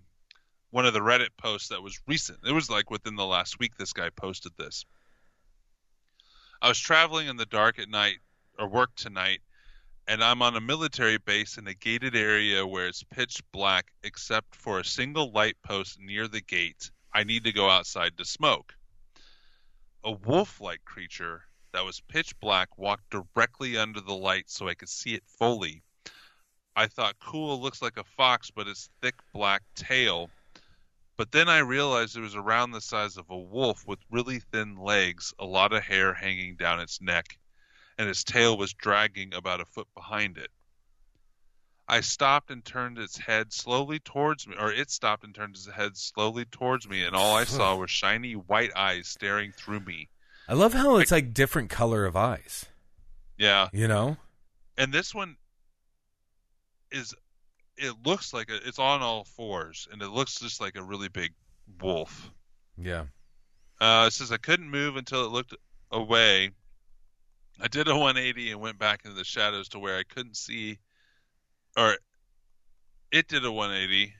[0.70, 2.38] one of the Reddit posts that was recent.
[2.46, 3.76] It was like within the last week.
[3.76, 4.84] This guy posted this.
[6.62, 8.18] I was traveling in the dark at night
[8.56, 9.40] or work tonight,
[10.06, 14.54] and I'm on a military base in a gated area where it's pitch black except
[14.54, 16.90] for a single light post near the gate.
[17.12, 18.74] I need to go outside to smoke.
[20.04, 21.42] A wolf-like creature
[21.74, 25.82] that was pitch black walked directly under the light so I could see it fully.
[26.76, 30.30] I thought, cool, looks like a fox, but its thick black tail.
[31.16, 34.76] But then I realized it was around the size of a wolf with really thin
[34.76, 37.38] legs, a lot of hair hanging down its neck,
[37.98, 40.52] and its tail was dragging about a foot behind it.
[41.88, 45.68] I stopped and turned its head slowly towards me, or it stopped and turned its
[45.68, 50.08] head slowly towards me, and all I saw were shiny white eyes staring through me.
[50.48, 52.66] I love how it's like different color of eyes.
[53.38, 53.68] Yeah.
[53.72, 54.16] You know?
[54.76, 55.36] and this one
[56.90, 57.14] is
[57.76, 61.08] it looks like a, it's on all fours and it looks just like a really
[61.08, 61.32] big
[61.80, 62.30] wolf
[62.76, 63.04] Yeah.
[63.80, 65.54] uh, it says i couldn't move until it looked
[65.92, 66.50] away
[67.60, 70.78] i did a 180 and went back into the shadows to where i couldn't see
[71.76, 71.96] or
[73.12, 74.12] it did a 180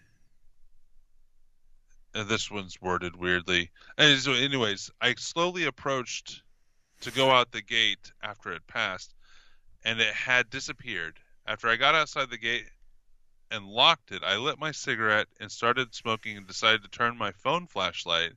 [2.15, 6.43] and this one's worded weirdly anyways i slowly approached
[7.01, 9.15] to go out the gate after it passed
[9.85, 11.21] and it had disappeared.
[11.47, 12.69] After I got outside the gate
[13.51, 17.33] and locked it, I lit my cigarette and started smoking and decided to turn my
[17.33, 18.33] phone flashlight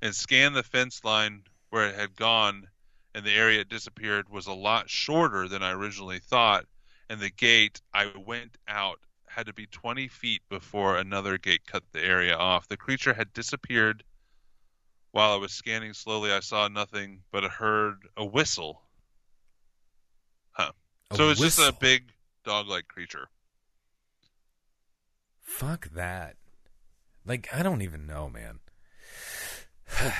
[0.00, 2.68] and scan the fence line where it had gone
[3.14, 6.66] and the area it disappeared was a lot shorter than I originally thought
[7.10, 9.00] and the gate I went out
[9.36, 12.66] had to be 20 feet before another gate cut the area off.
[12.68, 14.02] The creature had disappeared
[15.12, 16.32] while I was scanning slowly.
[16.32, 18.82] I saw nothing but I heard a whistle
[20.52, 20.72] Huh.
[21.12, 22.12] so it's just a big
[22.46, 23.28] dog-like creature.
[25.42, 26.36] Fuck that.
[27.26, 28.60] Like, I don't even know, man.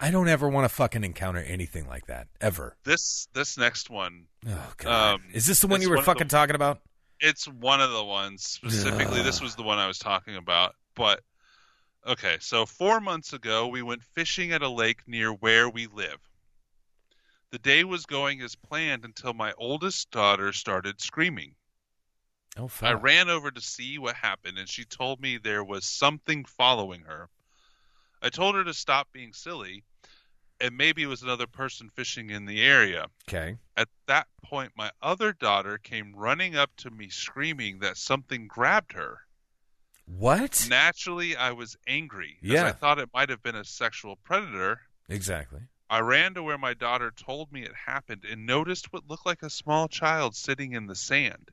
[0.00, 2.76] I don't ever want to fucking encounter anything like that ever.
[2.84, 5.14] This this next one, Oh god.
[5.14, 6.80] Um, Is this the one it's you were one of the- fucking talking about?
[7.20, 9.22] It's one of the ones specifically.
[9.22, 10.74] This was the one I was talking about.
[10.94, 11.20] But
[12.06, 16.18] okay, so four months ago we went fishing at a lake near where we live.
[17.50, 21.54] The day was going as planned until my oldest daughter started screaming.
[22.56, 26.44] Oh, I ran over to see what happened, and she told me there was something
[26.44, 27.28] following her.
[28.22, 29.84] I told her to stop being silly,
[30.60, 33.06] and maybe it was another person fishing in the area.
[33.28, 33.56] Okay.
[33.76, 38.92] At that point, my other daughter came running up to me screaming that something grabbed
[38.92, 39.20] her.
[40.06, 40.66] What?
[40.68, 42.66] Naturally, I was angry, Yeah.
[42.66, 44.80] I thought it might have been a sexual predator.
[45.08, 45.60] Exactly.
[45.88, 49.42] I ran to where my daughter told me it happened and noticed what looked like
[49.42, 51.50] a small child sitting in the sand.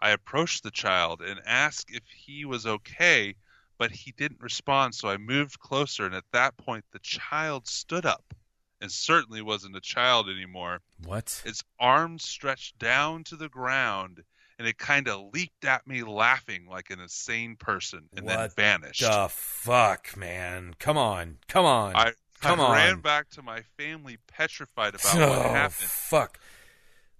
[0.00, 3.34] I approached the child and asked if he was okay,
[3.78, 8.04] but he didn't respond, so I moved closer, and at that point, the child stood
[8.04, 8.34] up
[8.80, 10.80] and certainly wasn't a child anymore.
[11.04, 11.42] What?
[11.44, 14.22] Its arms stretched down to the ground,
[14.58, 18.54] and it kind of leaped at me laughing like an insane person and then What
[18.56, 19.00] vanished.
[19.02, 20.74] The fuck, man.
[20.78, 21.38] Come on.
[21.48, 21.94] Come on.
[21.96, 25.88] I, Come I ran back to my family petrified about oh, what happened.
[25.88, 26.38] fuck.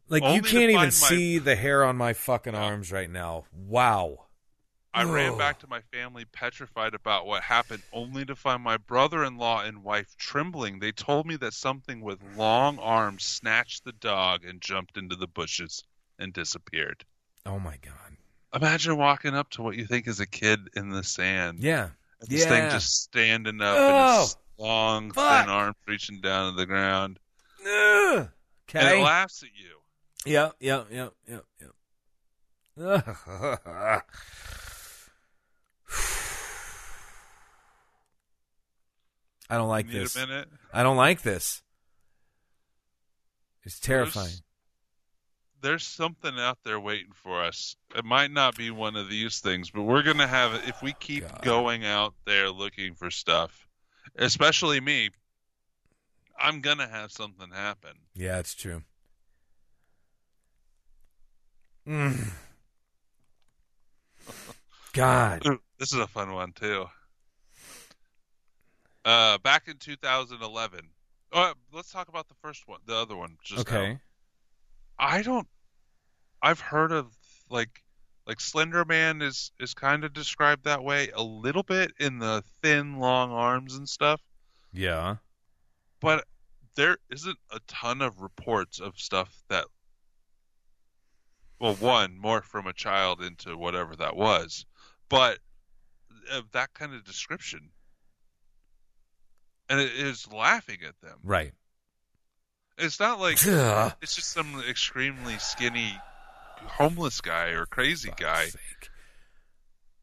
[0.09, 3.11] Like, you Only to can't even my- see the hair on my fucking arms right
[3.11, 3.45] now.
[3.53, 4.27] Wow.
[4.95, 9.23] I ran back to my family petrified about what happened, only to find my brother
[9.25, 10.79] in law and wife trembling.
[10.81, 15.29] They told me that something with long arms snatched the dog and jumped into the
[15.29, 15.85] bushes
[16.19, 17.05] and disappeared.
[17.47, 18.17] Oh, my God.
[18.55, 21.61] Imagine walking up to what you think is a kid in the sand.
[21.61, 21.91] Yeah.
[22.21, 25.45] And this thing just standing up Oh, and its long, fuck.
[25.45, 27.21] thin arms reaching down to the ground.
[27.61, 28.29] Ugh.
[28.75, 29.77] And it laughs at you.
[30.25, 31.75] Yeah, yeah, yeah, yeah, yep.
[39.51, 40.17] I don't like Need this.
[40.17, 40.49] a minute?
[40.73, 41.63] I don't like this.
[43.65, 44.27] It's terrifying.
[44.27, 44.43] There's-
[45.61, 47.75] there's something out there waiting for us.
[47.97, 50.93] It might not be one of these things, but we're gonna have it if we
[50.93, 51.43] keep God.
[51.43, 53.67] going out there looking for stuff.
[54.15, 55.11] Especially me,
[56.39, 57.99] I'm gonna have something happen.
[58.15, 58.85] Yeah, it's true.
[61.87, 62.33] Mm.
[64.93, 65.43] God.
[65.79, 66.87] This is a fun one too.
[69.09, 70.81] Uh, back in 2011.
[71.33, 73.39] Oh, let's talk about the first one, the other one.
[73.43, 73.77] Just now.
[73.79, 73.99] Okay.
[74.99, 75.49] I don't.
[76.43, 77.07] I've heard of
[77.49, 77.83] like
[78.27, 82.45] like Slender Man is is kind of described that way a little bit in the
[82.63, 84.21] thin, long arms and stuff,
[84.75, 85.17] Yeah.
[86.01, 86.27] but
[86.77, 89.65] there isn't a ton of reports of stuff that.
[91.59, 94.67] Well, one more from a child into whatever that was,
[95.09, 95.39] but
[96.31, 97.71] of that kind of description,
[99.69, 101.19] and it is laughing at them.
[101.23, 101.53] Right.
[102.77, 103.93] It's not like Ugh.
[104.01, 105.97] it's just some extremely skinny
[106.61, 108.47] homeless guy or crazy guy.
[108.47, 108.91] Sake.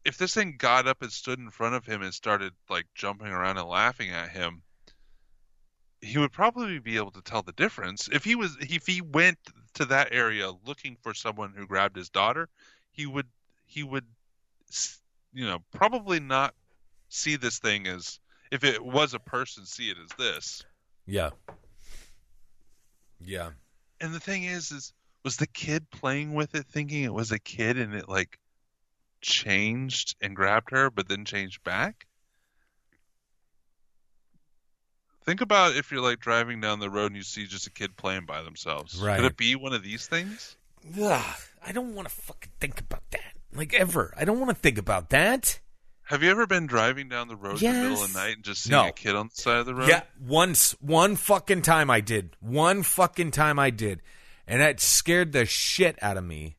[0.04, 3.28] If this thing got up and stood in front of him and started like jumping
[3.28, 4.62] around and laughing at him,
[6.00, 8.08] he would probably be able to tell the difference.
[8.12, 9.38] If he was if he went
[9.74, 12.48] to that area looking for someone who grabbed his daughter,
[12.92, 13.26] he would
[13.64, 14.04] he would
[15.36, 16.54] you know, probably not
[17.10, 18.18] see this thing as
[18.50, 20.64] if it was a person see it as this.
[21.06, 21.30] Yeah.
[23.20, 23.50] Yeah.
[24.00, 24.92] And the thing is, is
[25.24, 28.38] was the kid playing with it, thinking it was a kid, and it like
[29.20, 32.06] changed and grabbed her, but then changed back?
[35.24, 37.96] Think about if you're like driving down the road and you see just a kid
[37.96, 39.00] playing by themselves.
[39.00, 39.16] Right.
[39.16, 40.56] Could it be one of these things?
[41.02, 43.32] Ugh, I don't want to fucking think about that.
[43.52, 44.14] Like ever.
[44.16, 45.58] I don't want to think about that.
[46.06, 48.44] Have you ever been driving down the road in the middle of the night and
[48.44, 48.88] just seen No.
[48.88, 49.88] a kid on the side of the road?
[49.88, 52.36] Yeah, once, one fucking time I did.
[52.40, 54.02] One fucking time I did.
[54.46, 56.56] And that scared the shit out of me.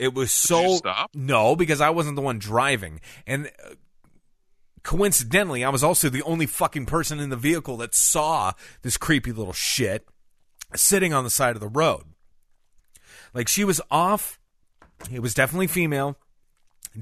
[0.00, 0.80] It was so.
[1.14, 3.00] No, because I wasn't the one driving.
[3.28, 3.74] And uh,
[4.82, 9.30] coincidentally, I was also the only fucking person in the vehicle that saw this creepy
[9.30, 10.06] little shit
[10.74, 12.02] sitting on the side of the road.
[13.32, 14.40] Like she was off.
[15.12, 16.18] It was definitely female.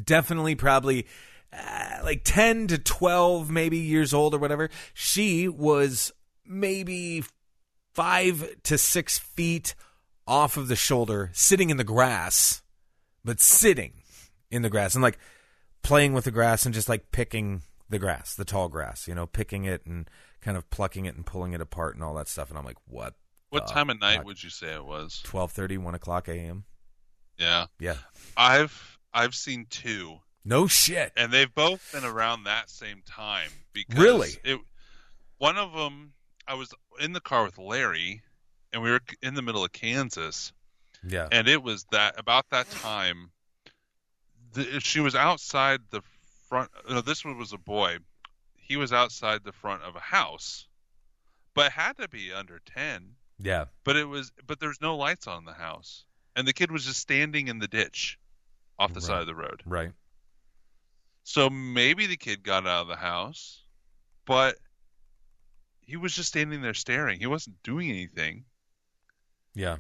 [0.04, 1.06] Definitely probably
[1.52, 4.70] uh, like 10 to 12 maybe years old or whatever.
[4.94, 6.12] She was
[6.46, 7.24] maybe
[7.94, 9.74] five to six feet
[10.26, 12.62] off of the shoulder, sitting in the grass,
[13.24, 13.92] but sitting
[14.50, 15.18] in the grass and like
[15.82, 19.26] playing with the grass and just like picking the grass, the tall grass, you know,
[19.26, 20.08] picking it and
[20.40, 22.48] kind of plucking it and pulling it apart and all that stuff.
[22.48, 23.14] And I'm like, what?
[23.50, 25.22] What time of night would you say it was?
[25.26, 26.64] 12:30, 1 o'clock a.m.
[27.38, 27.66] Yeah.
[27.78, 27.96] Yeah.
[28.34, 30.20] I've I've seen two.
[30.44, 31.12] No shit.
[31.16, 34.30] and they've both been around that same time because Really?
[34.44, 34.58] it
[35.38, 36.12] one of them
[36.46, 38.22] i was in the car with larry
[38.72, 40.52] and we were in the middle of kansas
[41.04, 41.28] Yeah.
[41.30, 43.30] and it was that about that time
[44.52, 46.02] the, she was outside the
[46.48, 47.98] front no this one was a boy
[48.56, 50.66] he was outside the front of a house
[51.54, 53.10] but it had to be under ten.
[53.38, 53.66] Yeah.
[53.84, 57.00] But it was, but there's no lights on the house, and the kid was just
[57.00, 58.18] standing in the ditch,
[58.78, 59.06] off the Right.
[59.06, 59.62] side of the road.
[59.66, 59.92] Right.
[61.24, 63.62] So maybe the kid got out of the house,
[64.26, 64.56] but
[65.80, 67.20] he was just standing there staring.
[67.20, 68.44] He wasn't doing anything.
[69.54, 69.78] Yeah.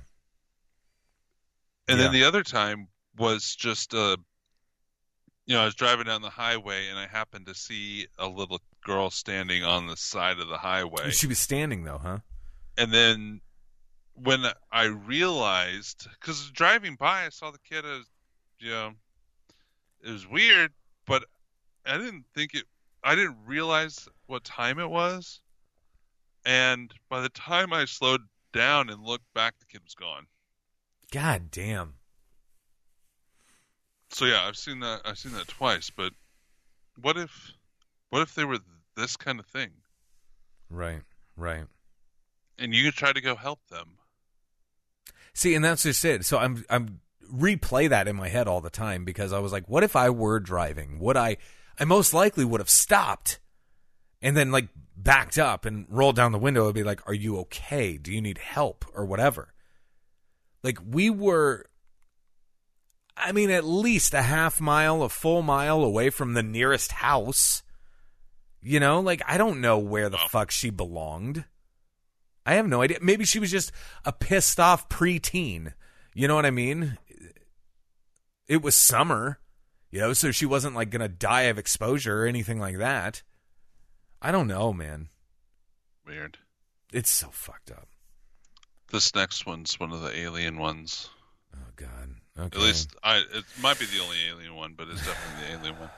[1.88, 2.04] And Yeah.
[2.04, 4.16] then the other time was just uh
[5.46, 8.60] you know, I was driving down the highway and I happened to see a little
[8.84, 11.10] girl standing on the side of the highway.
[11.10, 12.18] She was standing though, huh?
[12.78, 13.40] And then
[14.14, 18.04] when I realized cuz driving by I saw the kid as
[18.58, 18.92] you know
[20.00, 20.72] it was weird,
[21.06, 21.24] but
[21.86, 22.64] I didn't think it
[23.04, 25.40] I didn't realize what time it was.
[26.44, 30.26] And by the time I slowed down and looked back the kid was gone.
[31.10, 31.94] God damn.
[34.10, 35.00] So yeah, I've seen that.
[35.04, 35.90] I've seen that twice.
[35.90, 36.12] But
[37.00, 37.52] what if,
[38.10, 38.58] what if they were
[38.96, 39.70] this kind of thing,
[40.68, 41.00] Right.
[41.36, 41.64] Right.
[42.58, 43.96] and you could try to go help them?
[45.34, 46.24] See, and that's just it.
[46.26, 47.00] So I'm I'm
[47.32, 50.10] replay that in my head all the time because I was like, what if I
[50.10, 50.98] were driving?
[50.98, 51.38] Would I
[51.78, 53.40] I most likely would have stopped
[54.20, 57.38] and then like backed up and rolled down the window and be like, Are you
[57.38, 57.96] okay?
[57.96, 58.84] Do you need help?
[58.94, 59.52] Or whatever.
[60.62, 61.66] Like we were
[63.16, 67.62] I mean, at least a half mile, a full mile away from the nearest house.
[68.62, 71.44] You know, like I don't know where the fuck she belonged.
[72.44, 72.98] I have no idea.
[73.00, 73.72] Maybe she was just
[74.04, 75.74] a pissed off preteen.
[76.14, 76.98] You know what I mean?
[78.48, 79.38] It was summer,
[79.90, 83.22] you know, so she wasn't like going to die of exposure or anything like that.
[84.20, 85.08] I don't know, man.
[86.06, 86.38] Weird.
[86.92, 87.88] It's so fucked up.
[88.90, 91.08] This next one's one of the alien ones.
[91.54, 92.14] Oh god.
[92.38, 92.58] Okay.
[92.58, 93.18] At least I.
[93.18, 95.90] It might be the only alien one, but it's definitely the alien one.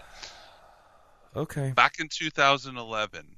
[1.37, 1.73] okay.
[1.73, 3.37] Back in 2011,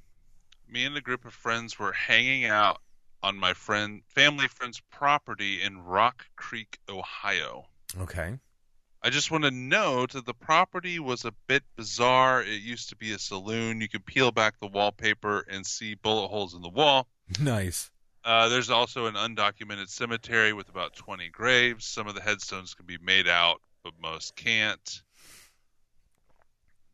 [0.69, 2.81] me and a group of friends were hanging out
[3.23, 7.65] on my friend family friend's property in Rock Creek, Ohio.
[7.99, 8.37] Okay.
[9.07, 12.43] I just want to note that the property was a bit bizarre.
[12.43, 13.79] It used to be a saloon.
[13.79, 17.07] You could peel back the wallpaper and see bullet holes in the wall.
[17.39, 17.89] Nice.
[18.25, 21.85] Uh, there's also an undocumented cemetery with about 20 graves.
[21.85, 25.01] Some of the headstones can be made out, but most can't.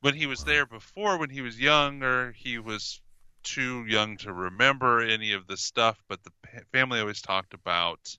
[0.02, 3.02] When he was there before, when he was younger, he was
[3.42, 6.32] too young to remember any of the stuff, but the
[6.72, 8.16] family always talked about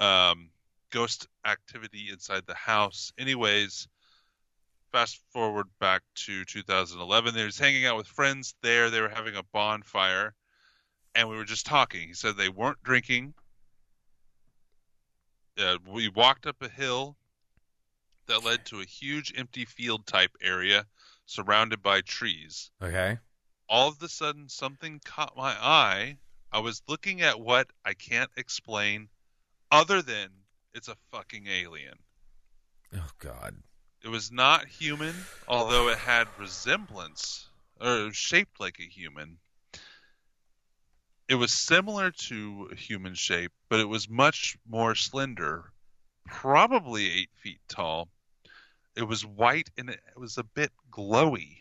[0.00, 0.50] um,
[0.90, 3.12] ghost activity inside the house.
[3.18, 3.88] Anyways,
[4.92, 7.34] fast forward back to 2011.
[7.34, 8.90] They was hanging out with friends there.
[8.90, 10.34] They were having a bonfire,
[11.14, 12.08] and we were just talking.
[12.08, 13.34] He said they weren't drinking.
[15.58, 17.16] Uh, we walked up a hill
[18.26, 20.84] that led to a huge empty field type area
[21.26, 22.70] surrounded by trees.
[22.82, 23.18] Okay.
[23.68, 26.18] All of a sudden, something caught my eye.
[26.52, 29.08] I was looking at what I can't explain,
[29.70, 30.30] other than
[30.76, 31.94] it's a fucking alien.
[32.94, 33.56] Oh god.
[34.04, 35.14] It was not human,
[35.48, 37.48] although it had resemblance
[37.80, 39.38] or shaped like a human.
[41.28, 45.72] It was similar to a human shape, but it was much more slender,
[46.26, 48.08] probably eight feet tall.
[48.94, 51.56] It was white and it was a bit glowy.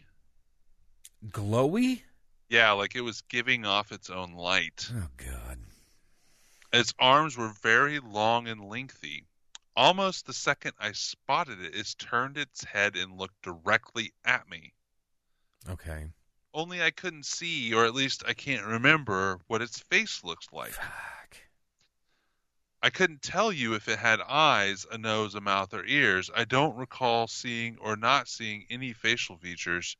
[1.29, 2.01] Glowy?
[2.49, 4.91] Yeah, like it was giving off its own light.
[4.93, 5.44] Oh god.
[6.75, 9.25] Its arms were very long and lengthy.
[9.77, 14.73] Almost the second I spotted it, it turned its head and looked directly at me.
[15.69, 16.09] Okay.
[16.53, 20.73] Only I couldn't see, or at least I can't remember, what its face looked like.
[20.73, 21.37] Fuck.
[22.83, 26.29] I couldn't tell you if it had eyes, a nose, a mouth, or ears.
[26.35, 29.95] I don't recall seeing or not seeing any facial features.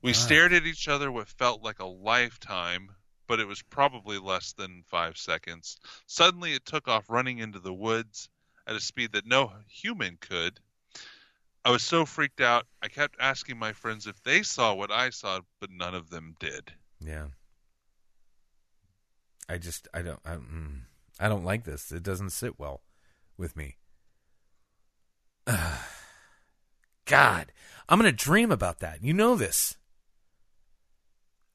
[0.00, 2.94] We stared at each other what felt like a lifetime,
[3.28, 5.76] but it was probably less than five seconds.
[6.06, 8.28] Suddenly it took off running into the woods
[8.66, 10.58] at a speed that no human could.
[11.64, 15.10] I was so freaked out, I kept asking my friends if they saw what I
[15.10, 16.72] saw, but none of them did.
[17.00, 17.26] Yeah.
[19.48, 20.80] I just I don't I, mm,
[21.20, 21.92] I don't like this.
[21.92, 22.82] It doesn't sit well
[23.36, 23.76] with me.
[27.06, 27.52] God,
[27.88, 29.02] I'm gonna dream about that.
[29.02, 29.76] You know this.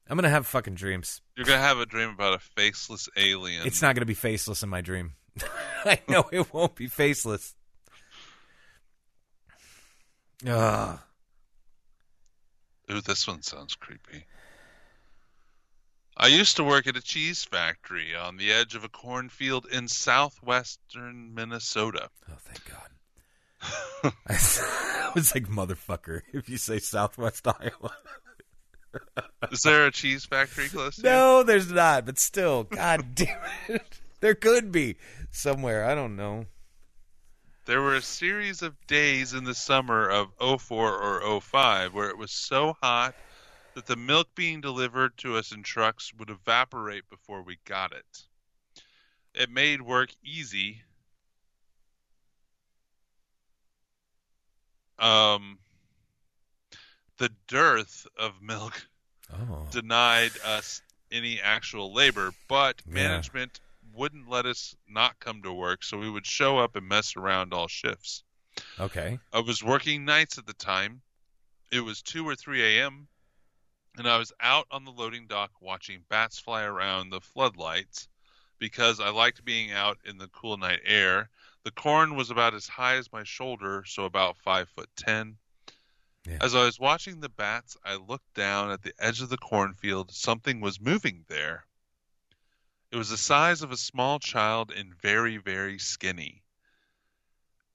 [0.08, 1.20] I'm gonna have fucking dreams.
[1.36, 3.66] You're going to have a dream about a faceless alien.
[3.66, 5.14] It's not gonna be faceless in my dream.
[5.84, 7.54] I know it won't be faceless.
[10.46, 10.98] Ugh.
[12.90, 14.26] Ooh, this one sounds creepy.
[16.16, 19.88] I used to work at a cheese factory on the edge of a cornfield in
[19.88, 22.08] southwestern Minnesota.
[22.30, 24.12] Oh, thank God.
[24.28, 27.96] I was like, motherfucker, if you say Southwest Iowa.
[29.50, 30.96] Is there a cheese factory close?
[30.96, 31.08] to you?
[31.08, 33.38] No, there's not, but still, god damn
[33.68, 34.00] it.
[34.20, 34.96] There could be
[35.30, 35.84] somewhere.
[35.84, 36.46] I don't know.
[37.66, 42.18] There were a series of days in the summer of 04 or 05 where it
[42.18, 43.14] was so hot
[43.74, 48.22] that the milk being delivered to us in trucks would evaporate before we got it.
[49.34, 50.82] It made work easy.
[54.98, 55.58] Um,
[57.18, 58.88] the dearth of milk
[59.32, 59.66] Oh.
[59.70, 62.92] denied us any actual labor, but Yeah.
[62.92, 63.60] management
[63.92, 67.54] wouldn't let us not come to work, so we would show up and mess around
[67.54, 68.24] all shifts.
[68.78, 69.18] Okay.
[69.32, 71.02] I was working nights at the time.
[71.70, 73.08] It was 2 or 3 a.m.,
[73.96, 78.08] and I was out on the loading dock watching bats fly around the floodlights
[78.58, 81.30] because I liked being out in the cool night air.
[81.62, 85.38] The corn was about as high as my shoulder, so about 5 foot 10.
[86.26, 86.38] Yeah.
[86.40, 90.10] As I was watching the bats, I looked down at the edge of the cornfield.
[90.10, 91.66] Something was moving there.
[92.90, 96.42] It was the size of a small child and very, very skinny.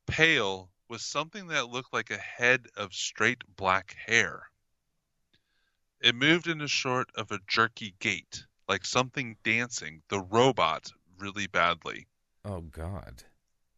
[0.07, 4.49] Pale was something that looked like a head of straight black hair.
[6.01, 11.47] It moved in a sort of a jerky gait, like something dancing, the robot, really
[11.47, 12.07] badly.
[12.45, 13.23] Oh God.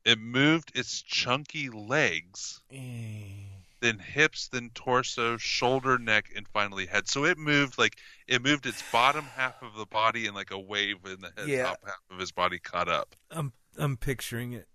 [0.05, 3.61] It moved its chunky legs eh.
[3.82, 7.07] Then hips, then torso, shoulder, neck, and finally head.
[7.07, 10.59] So it moved like it moved its bottom half of the body in like a
[10.59, 11.63] wave, and the head, Yeah.
[11.65, 13.15] top half of his body caught up.
[13.29, 14.67] I'm I'm picturing it.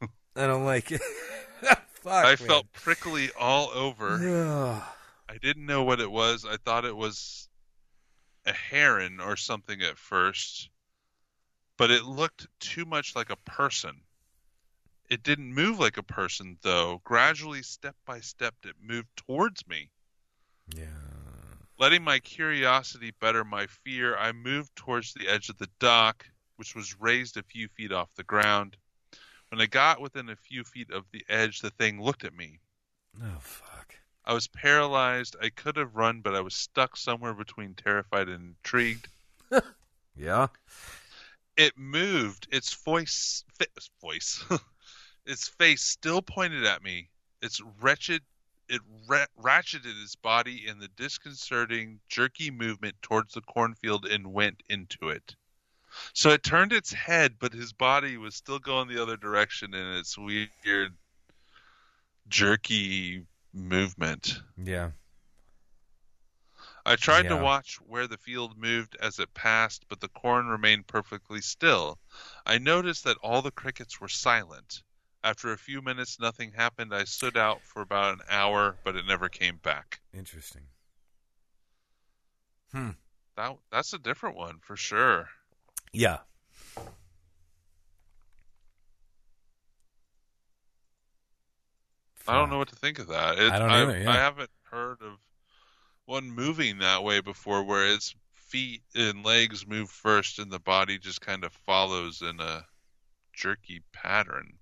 [0.36, 1.00] I don't like it.
[1.62, 2.24] Fuck.
[2.24, 2.36] I man.
[2.36, 4.14] felt prickly all over.
[4.14, 4.82] Ugh.
[5.28, 6.44] I didn't know what it was.
[6.44, 7.48] I thought it was
[8.44, 10.70] a heron or something at first,
[11.76, 14.02] but it looked too much like a person.
[15.08, 17.00] It didn't move like a person, though.
[17.04, 19.90] Gradually, step by step, it moved towards me.
[20.74, 20.86] Yeah.
[21.78, 26.26] Letting my curiosity better my fear, I moved towards the edge of the dock,
[26.56, 28.76] which was raised a few feet off the ground.
[29.50, 32.58] When I got within a few feet of the edge, the thing looked at me.
[33.22, 33.94] Oh fuck.
[34.24, 35.36] I was paralyzed.
[35.40, 39.08] I could have run, but I was stuck somewhere between terrified and intrigued.
[40.18, 40.46] Yeah.
[41.56, 42.48] It moved.
[42.50, 43.44] Its voice,
[44.00, 44.44] voice,
[45.26, 47.10] its face still pointed at me.
[47.42, 48.22] Its wretched,
[48.68, 54.62] it ra- ratcheted its body in the disconcerting, jerky movement towards the cornfield and went
[54.68, 55.34] into it.
[56.12, 59.96] So it turned its head, but his body was still going the other direction in
[59.96, 60.94] its weird,
[62.28, 64.40] jerky movement.
[64.56, 64.90] Yeah.
[66.84, 70.86] I tried to watch where the field moved as it passed, but the corn remained
[70.86, 71.98] perfectly still.
[72.44, 74.82] I noticed that all the crickets were silent.
[75.26, 76.94] After a few minutes, nothing happened.
[76.94, 79.98] I stood out for about an hour, but it never came back.
[80.14, 80.62] Interesting.
[82.70, 82.90] Hmm.
[83.36, 85.28] That that's a different one for sure.
[85.92, 86.18] Yeah.
[92.28, 93.36] I don't know what to think of that.
[93.36, 94.10] It, I don't either, yeah.
[94.10, 95.18] I haven't heard of
[96.04, 100.98] one moving that way before, where its feet and legs move first, and the body
[100.98, 102.64] just kind of follows in a
[103.32, 104.55] jerky pattern.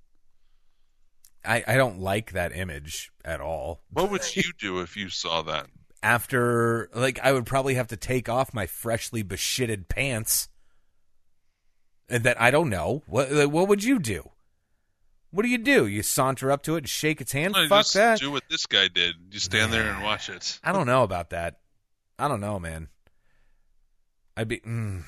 [1.45, 3.83] I, I don't like that image at all.
[3.91, 5.67] What would you do if you saw that?
[6.03, 10.49] After like I would probably have to take off my freshly beshitted pants.
[12.09, 13.03] And that I don't know.
[13.07, 14.31] What like, what would you do?
[15.31, 15.87] What do you do?
[15.87, 17.55] You saunter up to it and shake its hand?
[17.55, 18.21] No, Fuck just that.
[18.21, 19.17] do what this guy did.
[19.33, 20.61] You stand there and watch it.
[20.63, 21.59] I don't know about that.
[22.19, 22.89] I don't know, man.
[24.37, 24.59] I'd be.
[24.61, 25.03] Mm,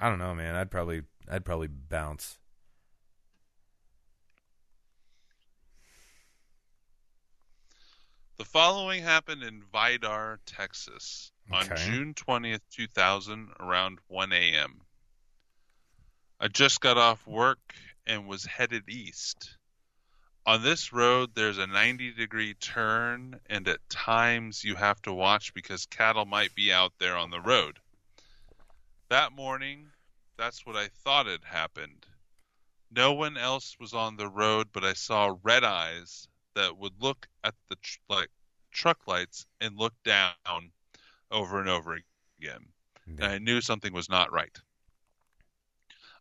[0.00, 0.56] I don't know, man.
[0.56, 1.02] I'd probably.
[1.30, 2.38] I'd probably bounce.
[8.38, 11.84] The following happened in Vidor, Texas, on Okay.
[11.84, 14.80] June 20th, 2000, around 1 a.m.
[16.38, 17.74] I just got off work
[18.06, 19.56] and was headed east.
[20.46, 25.52] On this road, there's a 90 degree turn, and at times you have to watch
[25.52, 27.80] because cattle might be out there on the road.
[29.08, 29.90] That morning,
[30.36, 32.06] that's what I thought had happened.
[32.88, 36.28] No one else was on the road, but I saw red eyes
[36.58, 38.28] that would look at the tr- like
[38.70, 40.32] truck lights and look down
[41.30, 41.98] over and over
[42.40, 42.66] again.
[43.06, 44.54] And I knew something was not right.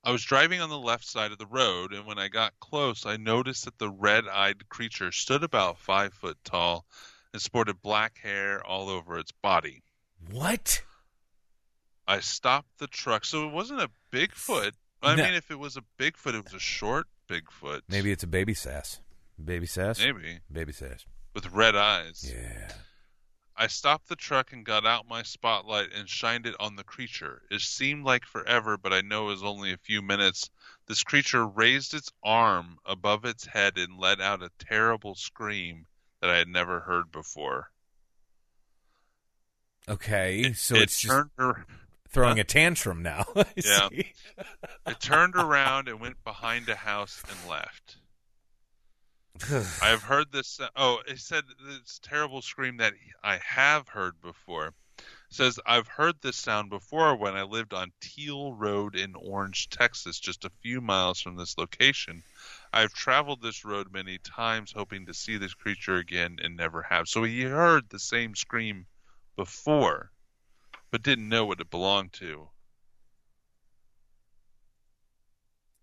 [0.04, 3.06] I was driving on the left side of the road, and when I got close,
[3.06, 6.86] I noticed that the red-eyed creature stood about five foot tall
[7.34, 9.84] and sported black hair all over its body.
[10.32, 10.82] What?
[12.08, 14.72] I stopped the truck, so it wasn't a Bigfoot.
[15.02, 15.24] I No.
[15.26, 17.82] mean, if it was a Bigfoot, it was a short Bigfoot.
[17.90, 19.02] Maybe it's a baby sass.
[19.44, 20.00] Baby sass.
[20.00, 21.06] Maybe Baby sass.
[21.34, 22.32] with red eyes.
[22.36, 22.72] Yeah.
[23.60, 27.42] I stopped the truck and got out my spotlight and shined it on the creature.
[27.50, 30.50] It seemed like forever, but I know it was only a few minutes.
[30.88, 35.88] This creature raised its arm above its head and let out a terrible scream
[36.22, 37.72] that I had never heard before.
[39.90, 41.66] Okay, so it it's just turned her,
[42.10, 43.26] throwing a tantrum now.
[43.56, 43.90] Yeah.
[44.86, 47.98] it turned around and went behind a house and left.
[49.82, 50.60] I have heard this.
[50.60, 54.74] Uh, oh, it said this terrible scream that I have heard before.
[54.98, 59.70] It says I've heard this sound before when I lived on Teal Road in Orange,
[59.70, 62.24] Texas, just a few miles from this location.
[62.74, 67.08] I've traveled this road many times, hoping to see this creature again, and never have.
[67.08, 68.88] So he heard the same scream
[69.36, 70.12] before,
[70.92, 72.50] but didn't know what it belonged to.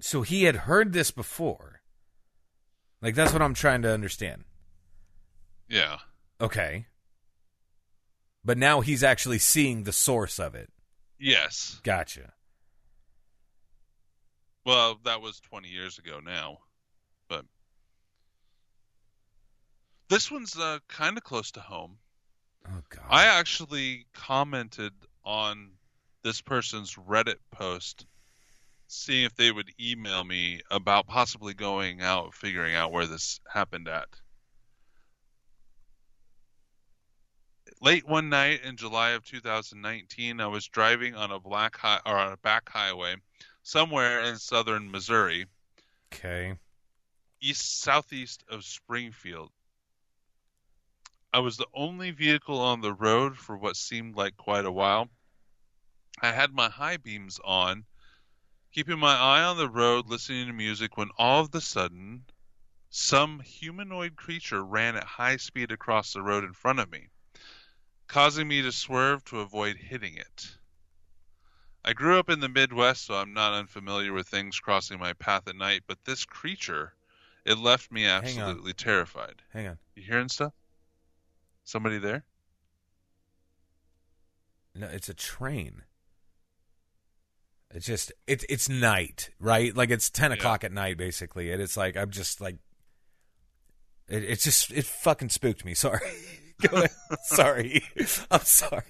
[0.05, 1.80] so he had heard this before.
[3.05, 4.44] Like that's what I'm trying to understand.
[5.68, 5.98] Yeah.
[6.40, 6.86] Okay.
[8.42, 10.70] But now he's actually seeing the source of it.
[11.18, 11.80] Yes.
[11.84, 12.32] Gotcha.
[14.64, 16.61] Well, that was 20 years ago now,
[17.28, 17.44] but
[20.09, 21.98] this one's uh, kind of close to home.
[22.66, 23.05] Oh god.
[23.11, 24.94] I actually commented
[25.26, 25.72] on
[26.22, 28.07] this person's Reddit post,
[28.95, 33.88] seeing if they would email me about possibly going out, figuring out where this happened
[33.88, 34.09] at.
[37.80, 42.16] Late one night in July of 2019, I was driving on a black hi- or
[42.16, 43.16] on a back highway
[43.62, 45.47] somewhere in southern Missouri,
[46.12, 46.55] okay.
[47.40, 49.51] east southeast of Springfield.
[51.32, 55.09] I was the only vehicle on the road for what seemed like quite a while.
[56.22, 57.84] I had my high beams on,
[58.74, 62.24] keeping my eye on the road, listening to music, when all of a sudden,
[62.90, 67.06] some humanoid creature ran at high speed across the road in front of me,
[68.08, 70.58] causing me to swerve to avoid hitting it.
[71.84, 75.46] I grew up in the Midwest, so I'm not unfamiliar with things crossing my path
[75.46, 76.94] at night, but this creature,
[77.44, 79.42] it left me absolutely terrified.
[79.52, 79.78] Hang on.
[79.94, 80.52] You hearing stuff?
[81.62, 82.24] Somebody there?
[84.74, 85.82] No, it's a train.
[87.74, 89.76] It's just it's it's night, right?
[89.76, 90.36] Like it's ten Yeah.
[90.36, 92.56] o'clock at night, basically, and it's like I'm just like,
[94.08, 95.74] it, it's just it fucking spooked me.
[95.74, 96.00] Sorry,
[97.24, 97.82] sorry,
[98.30, 98.84] I'm sorry.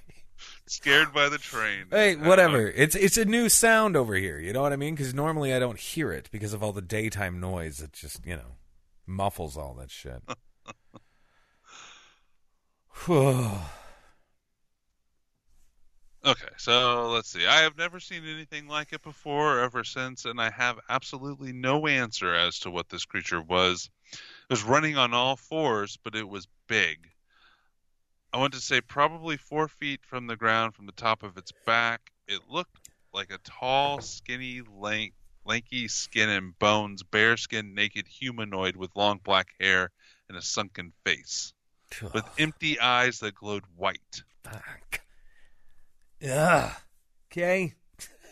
[0.66, 1.87] Scared by the train.
[1.91, 2.68] Hey, Uh, whatever.
[2.68, 4.39] It's it's a new sound over here.
[4.39, 4.95] You know what I mean?
[4.95, 7.80] Because normally I don't hear it because of all the daytime noise.
[7.80, 8.57] It just you know
[9.07, 10.22] muffles all that shit.
[16.27, 17.47] Okay, so let's see.
[17.47, 21.53] I have never seen anything like it before or ever since, and I have absolutely
[21.53, 23.91] no answer as to what this creature was.
[24.12, 24.18] It
[24.49, 27.11] was running on all fours, but it was big.
[28.33, 31.53] I want to say probably four feet from the ground from the top of its
[31.66, 32.11] back.
[32.27, 35.12] It looked like a tall, skinny, lank,
[35.45, 39.91] lanky skin and bones, bare skinned, naked humanoid with long black hair
[40.29, 41.53] and a sunken face,
[42.14, 44.22] with empty eyes that glowed white.
[44.43, 45.04] Fuck.
[46.25, 46.72] Yeah.
[47.31, 47.75] Okay.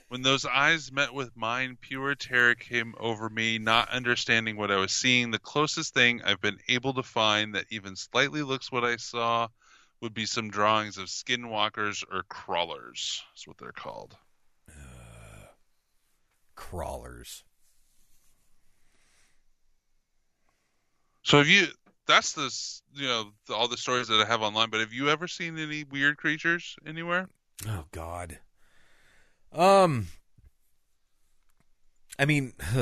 [0.08, 4.76] When those eyes met with mine, pure terror came over me, not understanding what I
[4.76, 5.30] was seeing.
[5.30, 9.48] The closest thing I've been able to find that even slightly looks what I saw
[10.00, 13.22] would be some drawings of skinwalkers or crawlers.
[13.34, 14.16] That's what they're called.
[14.70, 15.48] Uh,
[16.54, 17.44] crawlers.
[21.24, 21.66] So have you?
[22.06, 22.50] That's the
[22.94, 24.70] you know the, all the stories that I have online.
[24.70, 27.28] But have you ever seen any weird creatures anywhere?
[27.68, 28.38] Oh God.
[29.52, 30.08] Um.
[32.18, 32.52] I mean,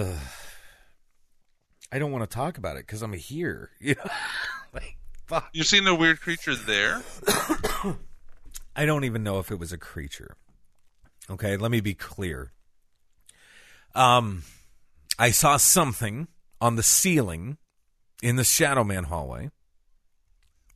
[1.93, 3.71] I don't want to talk about it because I'm here.
[3.81, 4.11] You know,
[4.73, 4.97] like
[5.27, 5.49] fuck.
[5.53, 7.03] You've seen a weird creature there?
[8.77, 10.37] I don't even know if it was a creature.
[11.29, 12.53] Okay, let me be clear.
[13.95, 14.43] Um,
[15.19, 16.29] I saw something
[16.61, 17.59] on the ceiling
[18.23, 19.51] in the Shadow Man hallway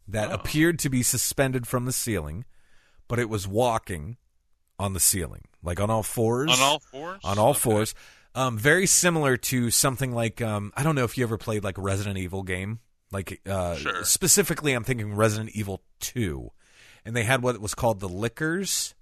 [0.08, 0.34] that Oh.
[0.34, 2.44] appeared to be suspended from the ceiling,
[3.08, 4.16] but it was walking
[4.78, 6.50] on the ceiling, like on all fours.
[6.50, 7.20] On all fours?
[7.24, 7.58] On all Okay.
[7.60, 7.94] fours.
[8.34, 11.78] Um, very similar to something like um, I don't know if you ever played like
[11.78, 12.80] a Resident Evil game.
[13.12, 14.02] Like uh, Sure.
[14.04, 16.50] specifically, I'm thinking Resident Evil Two,
[17.04, 18.94] and they had what was called the Lickers.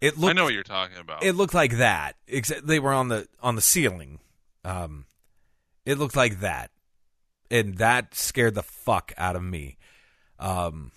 [0.00, 1.24] It looked I know what you're talking about.
[1.24, 2.14] it looked like that.
[2.28, 4.20] Except they were on the on the ceiling.
[4.64, 5.06] Um,
[5.84, 6.70] it looked like that,
[7.50, 9.78] and that scared the fuck out of me.
[10.38, 10.92] Um,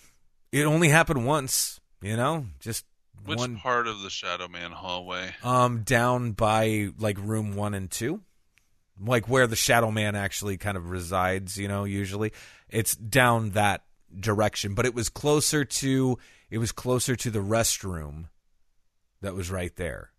[0.52, 2.86] it only happened once, you know, just
[3.26, 3.58] Which one.
[3.58, 5.34] part of the Shadow Man hallway?
[5.44, 8.22] Um, down by like room one and two,
[9.00, 11.58] like where the Shadow Man actually kind of resides.
[11.58, 12.34] You know, usually
[12.70, 13.84] it's down that
[14.20, 16.18] direction, but it was closer to
[16.50, 18.26] it was closer to the restroom
[19.22, 20.12] that was right there.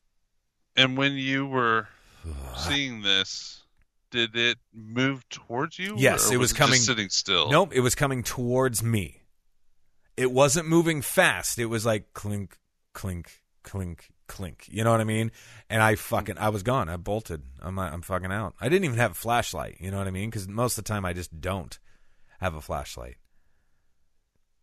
[0.77, 1.89] And when you were
[2.57, 3.63] seeing this,
[4.11, 5.95] did it move towards you?
[5.99, 7.51] Yes, or it was just coming- sitting still.
[7.51, 9.19] Nope, it was coming towards me.
[10.17, 11.59] It wasn't moving fast.
[11.59, 12.59] It was like clink,
[12.93, 14.69] clink, clink, clink.
[14.71, 15.33] You know what I mean?
[15.71, 16.89] And I fucking, I was gone.
[16.89, 17.43] I bolted.
[17.61, 18.55] I'm, I'm fucking out.
[18.61, 19.77] I didn't even have a flashlight.
[19.81, 20.31] You know what I mean?
[20.31, 21.79] Because most of the time I just don't
[22.41, 23.17] have a flashlight.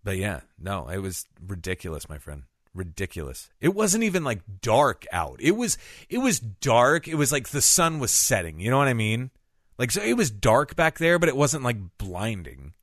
[0.03, 2.43] But yeah, no, it was ridiculous, my friend.
[2.73, 3.49] Ridiculous.
[3.59, 5.37] It wasn't even like dark out.
[5.39, 5.77] It was,
[6.09, 7.07] it was dark.
[7.07, 8.59] It was like the sun was setting.
[8.59, 9.31] You know what I mean?
[9.79, 12.73] Like so, it was dark back there, but it wasn't like blinding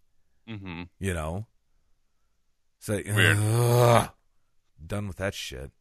[0.49, 1.47] hmm you know.
[2.87, 3.37] So Weird.
[3.41, 4.11] Ugh.
[4.87, 5.73] done with that shit.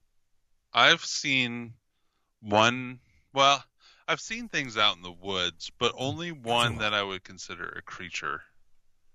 [0.73, 1.75] I've seen
[2.41, 2.99] one.
[3.31, 3.63] Well,
[4.07, 7.83] I've seen things out in the woods, but only one that I would consider a
[7.83, 8.41] creature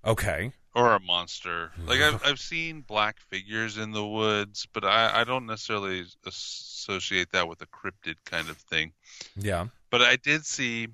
[0.04, 0.52] Okay.
[0.72, 1.72] or a monster.
[1.84, 7.32] Like I've I've seen black figures in the woods, but I I don't necessarily associate
[7.32, 8.92] that with a cryptid kind of thing.
[9.34, 9.66] Yeah.
[9.90, 10.86] But I did see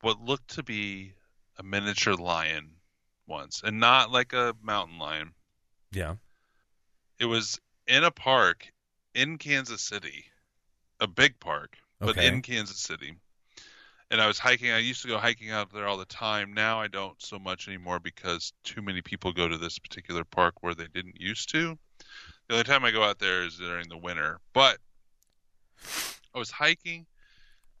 [0.00, 1.14] what looked to be
[1.58, 2.76] a miniature lion
[3.26, 5.32] once, and not like a mountain lion.
[5.92, 6.16] Yeah.
[7.18, 8.72] It was in a park
[9.14, 10.24] in Kansas City,
[11.00, 12.26] a big park, but Okay.
[12.28, 13.16] in Kansas City.
[14.10, 14.70] And I was hiking.
[14.70, 16.52] I used to go hiking out there all the time.
[16.52, 20.62] Now I don't so much anymore because too many people go to this particular park
[20.62, 21.78] where they didn't used to.
[22.48, 24.38] The only time I go out there is during the winter.
[24.52, 24.78] But
[26.34, 27.06] I was hiking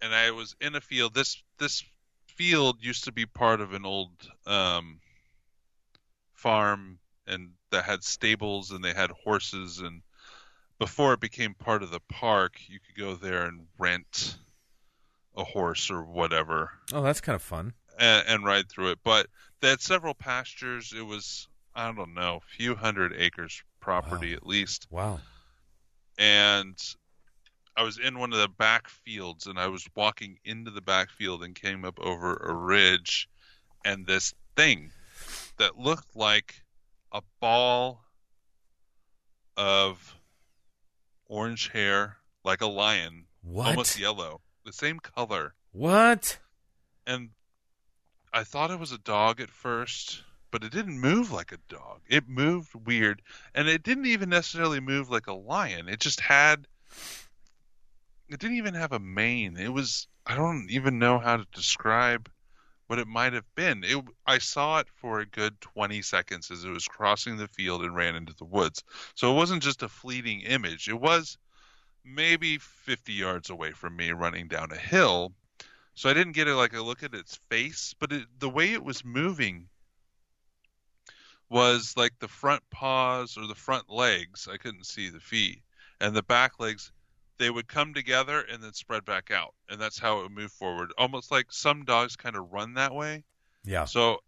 [0.00, 1.14] and I was in a field.
[1.14, 1.84] This this
[2.26, 4.10] field used to be part of an old
[4.46, 5.00] um,
[6.32, 10.02] farm and that had stables and they had horses and
[10.78, 14.36] before it became part of the park you could go there and rent
[15.36, 17.74] a horse or whatever Oh, that's kind of fun.
[17.98, 19.26] and, and ride through it but
[19.60, 24.36] they had several pastures it was i don't know a few hundred acres property Wow.
[24.36, 25.20] at least Wow.
[26.18, 26.76] and
[27.76, 31.08] I was in one of the back fields and I was walking into the back
[31.10, 33.28] field and came up over a ridge
[33.84, 34.90] and this thing
[35.56, 36.62] that looked like
[37.12, 38.02] a ball
[39.56, 40.16] of
[41.26, 43.68] orange hair like a lion What?
[43.68, 46.38] almost yellow the same color What?
[47.06, 47.30] and
[48.32, 52.00] I thought it was a dog at first, but it didn't move like a dog.
[52.08, 53.20] It moved weird,
[53.54, 55.86] and it didn't even necessarily move like a lion.
[55.86, 56.66] It just had.
[58.30, 59.58] It didn't even have a mane.
[59.58, 60.08] It was.
[60.24, 62.30] I don't even know how to describe
[62.92, 63.82] what it might have been.
[63.84, 64.04] It.
[64.26, 67.96] I saw it for a good twenty seconds as it was crossing the field and
[67.96, 68.84] ran into the woods.
[69.14, 70.88] So it wasn't just a fleeting image.
[70.88, 71.38] It was
[72.04, 75.32] maybe fifty yards away from me, running down a hill
[75.94, 78.72] so I didn't get a, like a look at its face, but it, the way
[78.72, 79.68] it was moving
[81.48, 84.48] was like the front paws or the front legs.
[84.50, 85.62] I couldn't see the feet,
[86.00, 86.92] and the back legs.
[87.38, 90.52] They would come together and then spread back out, and that's how it would move
[90.52, 90.92] forward.
[90.96, 93.24] Almost like some dogs kind of run that way.
[93.64, 93.84] Yeah.
[93.84, 94.18] So,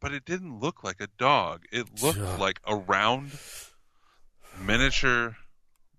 [0.00, 1.64] but it didn't look like a dog.
[1.72, 2.40] It looked Ugh.
[2.40, 3.32] like a round,
[4.60, 5.36] miniature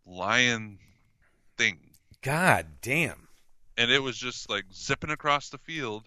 [0.05, 0.79] lion
[1.57, 1.79] thing
[2.21, 3.27] God damn.
[3.77, 6.03] and it was just like zipping across the field.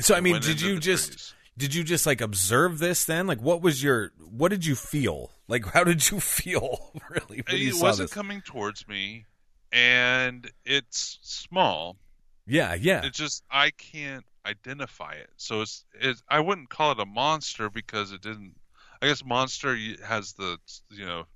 [0.00, 1.34] So I mean, did you just trees.
[1.56, 3.26] did you just like observe this then?
[3.26, 5.30] Like what was your what did you feel?
[5.48, 8.14] Like how did you feel really when you it wasn't this?
[8.14, 9.26] coming towards me,
[9.74, 11.98] and it's small.
[12.46, 13.02] yeah, yeah.
[13.02, 16.20] It's just I can't identify it, so it's it.
[16.28, 18.56] I wouldn't call it a monster because it didn't.
[19.00, 20.58] I guess monster has the
[20.90, 21.28] you know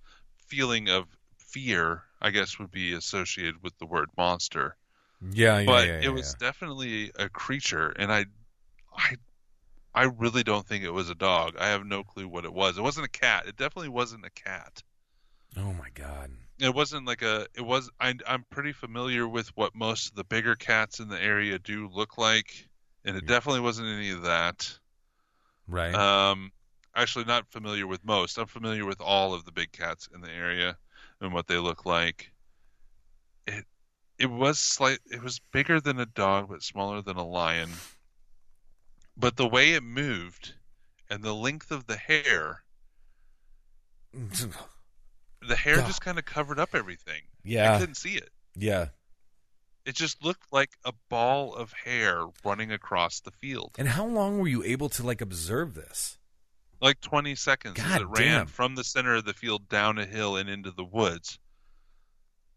[0.49, 1.07] feeling of
[1.39, 2.05] fear.
[2.21, 4.77] I guess would be associated with the word monster.
[5.33, 8.25] yeah, yeah, but yeah, it yeah, was definitely a creature and i
[8.97, 9.17] i
[9.95, 12.79] i really don't think it was a dog i have no clue what it was
[12.79, 14.83] it wasn't a cat it definitely wasn't a cat.
[15.59, 16.31] Oh my god.
[16.61, 20.25] It wasn't like a it was I, i'm pretty familiar with what most of the
[20.25, 22.69] bigger cats in the area do look like
[23.05, 24.79] and it definitely wasn't any of that.
[25.67, 25.95] Right.
[25.95, 26.53] um
[26.95, 28.39] actually not familiar with most.
[28.39, 30.77] I'm familiar with all of the big cats in the area
[31.21, 32.33] and what they look like.
[33.47, 33.65] It
[34.19, 37.71] it was slight it was bigger than a dog but smaller than a lion.
[39.17, 40.55] But the way it moved
[41.11, 42.63] and the length of the hair
[45.49, 45.87] the hair God.
[45.87, 48.89] just kind of covered up everything Yeah, i couldn't see it Yeah.
[49.85, 54.39] it just looked like a ball of hair running across the field And how long
[54.39, 56.17] were you able to like observe this?
[56.81, 60.05] like 20 seconds as God it ran from the center of the field down a
[60.07, 61.41] hill and into the woods.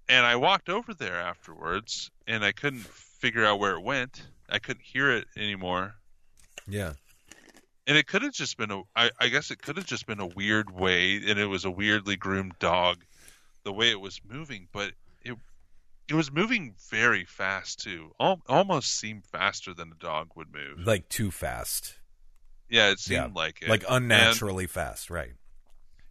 [0.08, 4.22] And I walked over there afterwards and I couldn't figure out where it went.
[4.48, 5.96] I couldn't hear it anymore.
[6.68, 6.94] Yeah.
[7.88, 8.82] And it could have just been a.
[8.96, 11.72] I, I guess it could have just been a weird way, and it was a
[11.72, 13.04] weirdly groomed dog,
[13.64, 15.36] the way it was moving, but it
[16.08, 18.12] it was moving very fast too.
[18.20, 20.86] Al- almost seemed faster than a dog would move.
[20.86, 21.96] Like too fast.
[22.70, 23.42] Yeah, it seemed Yeah.
[23.42, 23.70] like it.
[23.70, 25.34] Like And- unnaturally fast, right.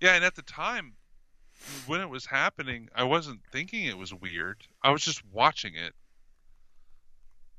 [0.00, 0.94] yeah, and at the time
[1.86, 4.66] when it was happening, I wasn't thinking it was weird.
[4.82, 5.94] I was just watching it.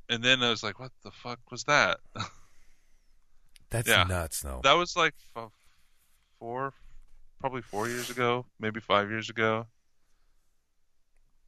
[0.09, 1.99] And then I was like, "What the fuck was that?"
[3.71, 4.03] That's Yeah.
[4.03, 4.61] nuts though.
[4.63, 5.51] that was like f-
[6.39, 6.73] four,
[7.39, 9.65] probably four years ago, maybe five years ago,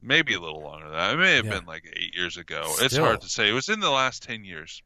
[0.02, 1.14] maybe a little longer than that.
[1.14, 1.50] It may have Yeah.
[1.52, 2.74] been like eight years ago.
[2.80, 3.48] It's hard to say.
[3.48, 4.82] It was in the last ten years.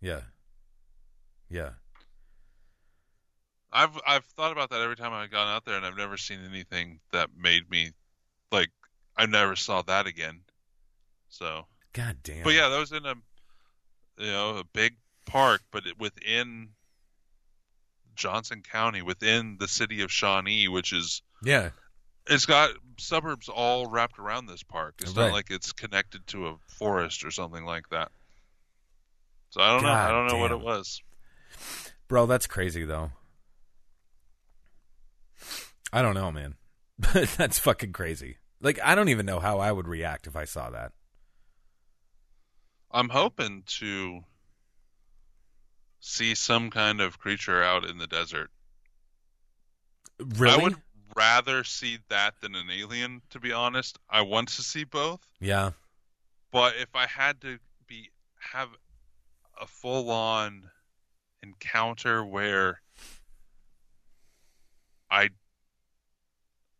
[0.00, 0.22] yeah.
[1.48, 1.72] Yeah.
[3.72, 6.44] I've I've thought about that every time I've gone out there, and I've never seen
[6.44, 7.92] anything that made me
[8.50, 8.70] like
[9.16, 10.42] I never saw that again.
[11.28, 12.42] So, God damn.
[12.42, 13.14] but yeah, that was in a
[14.18, 14.96] you know a big
[15.30, 16.70] park, but within
[18.14, 21.70] Johnson County, within the city of Shawnee, which is Yeah.
[22.26, 24.96] it's got suburbs all wrapped around this park.
[25.00, 25.26] It's Right.
[25.26, 28.12] not like it's connected to a forest or something like that.
[29.50, 29.92] So I don't know.
[29.92, 31.02] I don't know what it was.
[32.08, 33.12] Bro, that's crazy though.
[35.92, 36.54] I don't know, man.
[36.98, 38.36] That's fucking crazy.
[38.60, 40.92] Like I don't even know how I would react if I saw that.
[42.92, 44.20] I'm hoping to
[46.00, 48.50] see some kind of creature out in the desert.
[50.18, 50.52] Really?
[50.52, 50.76] I would
[51.16, 53.98] rather see that than an alien, to be honest.
[54.08, 55.70] I want to see both, Yeah.
[56.50, 58.68] but if I had to be have
[59.60, 60.70] a full on
[61.42, 62.80] encounter where
[65.10, 65.30] I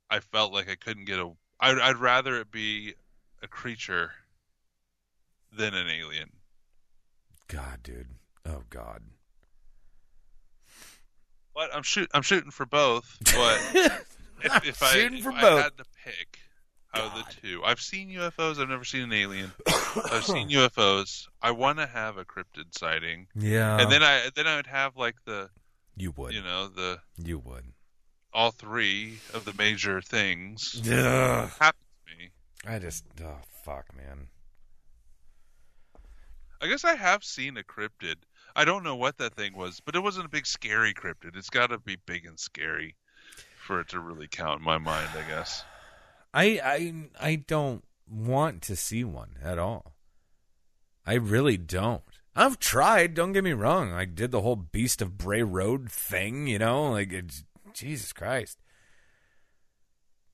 [0.09, 2.95] I felt like I couldn't get a I'd, I'd rather it be
[3.43, 4.13] a creature
[5.53, 6.31] than an alien.
[7.49, 8.09] God, dude.
[8.51, 9.03] Oh God.
[11.55, 13.17] But I'm shoot I'm shooting for both.
[13.25, 13.61] But
[14.45, 15.63] if, if I Shooting if for I both.
[15.63, 16.39] had to pick
[16.95, 18.59] out of the two, I've seen UFOs.
[18.61, 19.53] I've never seen an alien.
[20.11, 21.29] I've seen UFOs.
[21.43, 23.79] I want to have a cryptid sighting, Yeah.
[23.81, 25.51] and then I then I would have like the
[25.97, 26.33] you would.
[26.33, 27.65] you know the You would.
[28.33, 31.51] all three of the major things Ugh.
[31.61, 32.31] happen to me.
[32.67, 34.29] I just oh fuck, man.
[36.63, 38.17] I guess I have seen a cryptid.
[38.55, 41.37] I don't know what that thing was, but it wasn't a big scary cryptid.
[41.37, 42.97] It's got to be big and scary
[43.67, 45.09] for it to really count in my mind.
[45.17, 45.65] I guess.
[46.33, 49.95] I I I don't want to see one at all.
[51.07, 52.03] I really don't.
[52.35, 53.15] I've tried.
[53.15, 53.93] Don't get me wrong.
[53.93, 56.47] I did the whole Beast of Bray Road thing.
[56.47, 57.13] You know, like
[57.73, 58.59] Jesus Christ.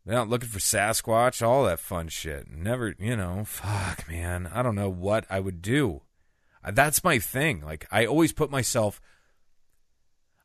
[0.09, 2.49] Out looking for Sasquatch, all that fun shit.
[2.49, 4.49] Never, you know, fuck, man.
[4.55, 6.03] I don't know what I would do.
[6.67, 7.63] Uh, That's my thing.
[7.63, 9.01] Like, I always put myself.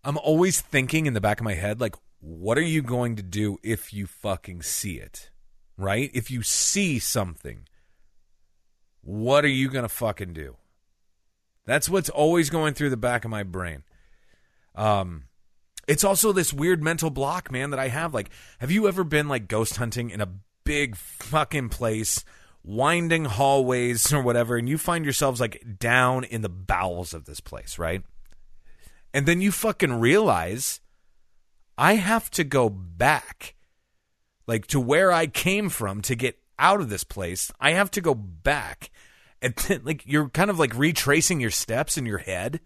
[0.03, 3.23] I'm always thinking in the back of my head, like, what are you going to
[3.23, 5.31] do if you fucking see it?
[5.77, 6.11] Right?
[6.13, 7.67] If you see something,
[9.01, 10.57] what are you going to fucking do?
[11.65, 13.83] That's what's always going through the back of my brain.
[14.75, 15.23] Um,
[15.87, 18.13] it's also this weird mental block, man, that I have.
[18.13, 20.29] Like, have you ever been like ghost hunting in a
[20.63, 22.23] big fucking place,
[22.63, 27.39] winding hallways or whatever, and you find yourselves like down in the bowels of this
[27.39, 28.03] place, right?
[29.13, 30.79] And then you fucking realize
[31.77, 33.55] I have to go back,
[34.47, 37.51] like to where I came from to get out of this place.
[37.59, 38.91] I have to go back.
[39.41, 42.59] And then, like, you're kind of like retracing your steps in your head.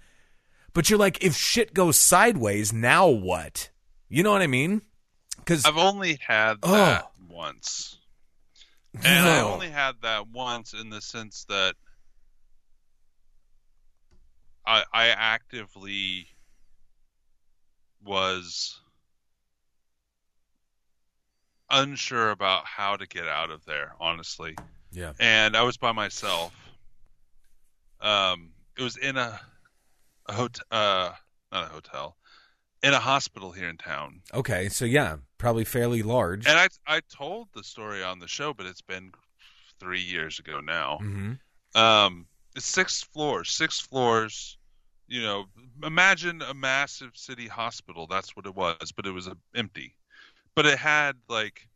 [0.73, 3.69] But you're like, if shit goes sideways, now what?
[4.09, 4.81] You know what I mean?
[5.37, 6.73] Because I've only had Oh.
[6.73, 7.97] that once.
[9.03, 11.75] And I only had that once in the sense that
[14.65, 16.27] I I actively
[18.03, 18.79] was
[21.69, 24.55] unsure about how to get out of there, honestly.
[24.91, 26.53] yeah, And I was by myself.
[28.01, 29.39] Um it was in a
[30.27, 31.11] a hotel uh
[31.51, 32.17] not a hotel.
[32.83, 34.21] In a hospital here in town.
[34.33, 36.45] okay, so yeah, probably fairly large.
[36.47, 39.11] And I I told the story on the show, but it's been
[39.79, 40.97] three years ago now.
[40.99, 41.33] hmm
[41.73, 44.57] Um, it's six floors, six floors.
[45.07, 45.45] You know,
[45.83, 48.07] imagine a massive city hospital.
[48.07, 49.95] That's what it was, but it was uh, empty.
[50.55, 51.67] But it had like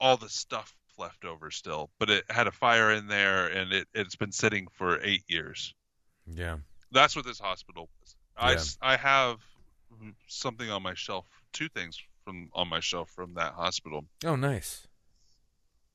[0.00, 1.90] all the stuff left over still.
[1.98, 5.74] But it had a fire in there, and it it's been sitting for eight years.
[6.26, 6.58] Yeah,
[6.92, 8.14] That's what this hospital was.
[8.36, 8.54] I, Yeah.
[8.56, 9.38] s- I have
[10.26, 14.04] something on my shelf, two things from on my shelf from that hospital.
[14.24, 14.86] oh nice.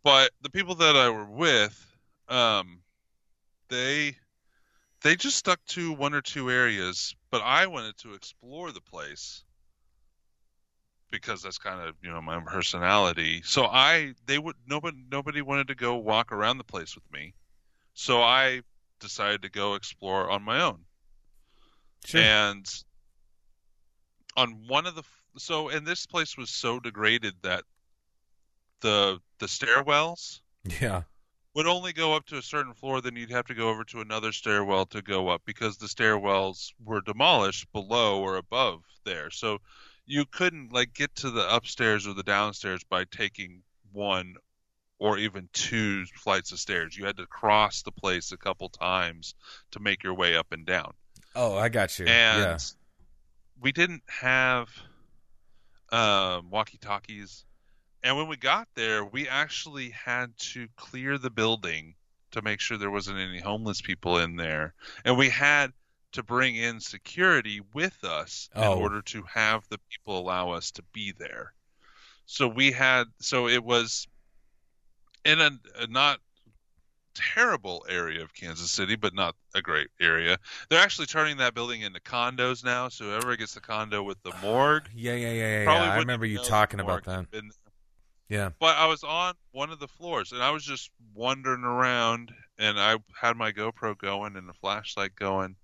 [0.04, 1.95] but the people that I were with,
[2.30, 2.82] um,
[3.70, 4.18] they
[5.01, 9.43] they just stuck to one or two areas but I wanted to explore the place
[11.10, 13.41] because that's kind of you know my personality.
[13.43, 17.34] So I they would nobody nobody wanted to go walk around the place with me,
[17.95, 18.62] so I
[18.99, 20.82] decided to go explore on my own.
[22.06, 22.22] Sure.
[22.22, 22.64] And
[24.36, 25.04] on one of the
[25.38, 27.64] so and this place was so degraded that
[28.82, 30.42] the the stairwells
[30.80, 31.04] yeah.
[31.56, 34.02] would only go up to a certain floor, then you'd have to go over to
[34.02, 39.30] another stairwell to go up because the stairwells were demolished below or above there.
[39.30, 39.60] So
[40.06, 44.36] you couldn't like get to the upstairs or the downstairs by taking one
[45.00, 46.98] or even two flights of stairs.
[46.98, 49.36] You had to cross the place a couple times
[49.72, 50.94] to make your way up and down.
[51.36, 52.06] Oh, I got you.
[52.06, 52.58] And yeah.
[53.64, 54.70] We didn't have
[55.91, 57.45] um, walkie talkies.
[58.03, 61.95] And when we got there, we actually had to clear the building
[62.32, 64.74] to make sure there wasn't any homeless people in there.
[65.05, 65.72] And we had
[66.11, 68.74] to bring in security with us Oh.
[68.74, 71.53] in order to have the people allow us to be there.
[72.26, 74.07] So we had, so it was
[75.24, 76.20] in a, a not
[77.14, 80.38] terrible area of Kansas City, but not a great area.
[80.70, 82.89] They're actually turning that building into condos now.
[82.89, 85.64] So whoever gets the condo with the morgue, Yeah, yeah, yeah, yeah.
[85.64, 85.91] yeah.
[85.93, 87.16] I remember you talking about that.
[87.16, 87.57] had been there.
[88.39, 88.49] Yeah.
[88.59, 92.80] But I was on one of the floors and I was just wandering around and
[92.80, 95.55] I had my GoPro going and a flashlight going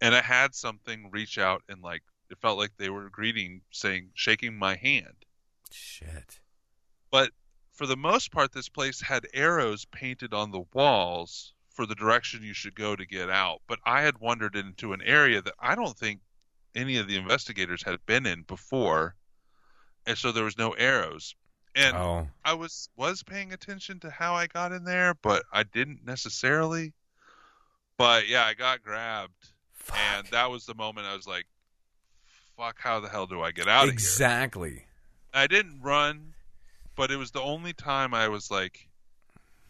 [0.00, 4.10] and I had something reach out and like it felt like they were greeting saying
[4.14, 5.24] shaking my hand.
[5.70, 6.40] Shit.
[7.10, 7.30] But
[7.82, 12.40] for the most part this place had arrows painted on the walls for the direction
[12.40, 13.60] you should go to get out.
[13.66, 16.20] But I had wandered into an area that I don't think
[16.76, 19.16] any of the investigators had been in before.
[20.06, 21.34] And so there was no arrows.
[21.74, 22.28] And oh.
[22.44, 26.92] I was was paying attention to how I got in there, but I didn't necessarily.
[27.98, 29.98] But yeah, I got grabbed, Fuck.
[29.98, 31.46] and that was the moment I was like,
[32.56, 32.76] "Fuck!
[32.78, 34.84] How the hell do I get out of here?" exactly.
[35.34, 36.31] I didn't run,
[36.96, 38.88] but it was the only time I was like,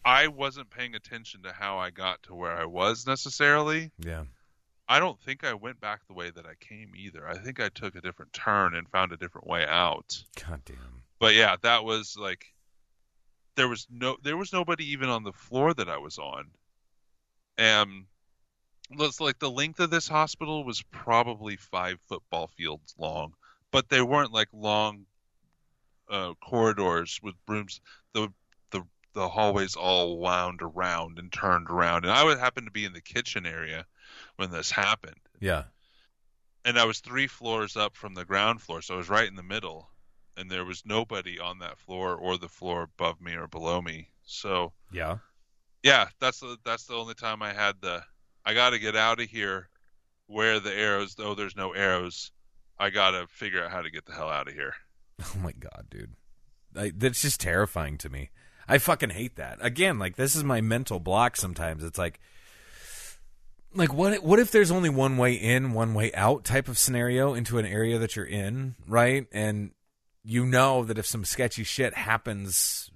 [0.05, 3.91] I wasn't paying attention to how I got to where I was necessarily.
[3.99, 4.23] Yeah.
[4.87, 7.27] I don't think I went back the way that I came either.
[7.27, 10.21] I think I took a different turn and found a different way out.
[10.45, 11.03] God damn.
[11.19, 12.53] but yeah, that was like
[13.55, 16.47] there was no there was nobody even on the floor that I was on.
[17.57, 18.05] And
[18.93, 23.33] looks like the length of this hospital was probably five football fields long,
[23.71, 25.05] but they weren't like long
[26.09, 27.81] uh, corridors with rooms.
[28.13, 28.29] The
[28.71, 28.83] the
[29.13, 32.93] the hallways all wound around and turned around, and I would happen to be in
[32.93, 33.85] the kitchen area
[34.37, 35.63] when this happened Yeah.
[36.65, 39.35] and I was three floors up from the ground floor, so I was right in
[39.35, 39.89] the middle,
[40.37, 44.09] and there was nobody on that floor or the floor above me or below me.
[44.25, 45.17] So Yeah.
[45.83, 48.03] yeah, that's the that's the only time I had the
[48.45, 49.69] I got to get out of here.
[50.27, 51.15] Where the arrows?
[51.15, 52.31] Though there's no arrows,
[52.79, 54.73] I got to figure out how to get the hell out of here.
[55.35, 56.15] Oh my god, dude.
[56.75, 58.31] I, that's just terrifying to me.
[58.67, 59.59] I fucking hate that.
[59.61, 61.83] Again, like this is my mental block sometimes.
[61.83, 62.19] It's like
[63.75, 67.33] like what what if there's only one way in, one way out type of scenario
[67.33, 69.27] into an area that you're in, right?
[69.31, 69.71] And
[70.23, 72.89] you know that if some sketchy shit happens,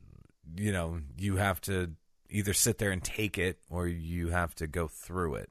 [0.56, 1.92] you know, you have to
[2.30, 5.50] either sit there and take it or you have to go through it.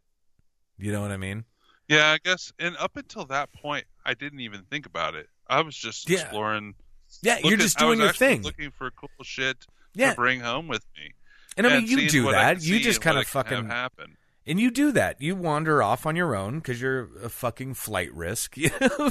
[0.78, 1.44] You know what I mean?
[1.88, 2.52] Yeah, I guess.
[2.58, 5.28] And up until that point, I didn't even think about it.
[5.48, 6.20] I was just Yeah.
[6.20, 6.74] exploring.
[7.22, 8.42] Yeah, you're just was doing your thing.
[8.42, 10.10] looking for cool shit Yeah.
[10.10, 11.12] to bring home with me.
[11.56, 12.62] And I mean, and you do that.
[12.62, 14.16] You just kind of I can have fucking happen.
[14.48, 15.20] And you do that.
[15.20, 18.56] You wander off on your own because you're a fucking flight risk.
[18.56, 19.10] You know?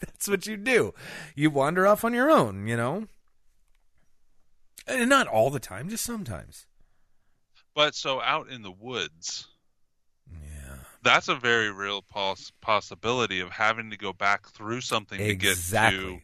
[0.00, 0.94] That's what you do.
[1.36, 3.06] You wander off on your own, you know?
[4.86, 6.66] And not all the time, just sometimes.
[7.74, 9.46] But so out in the woods.
[11.02, 15.56] That's a very real poss- possibility of having to go back through something to get
[15.56, 16.18] to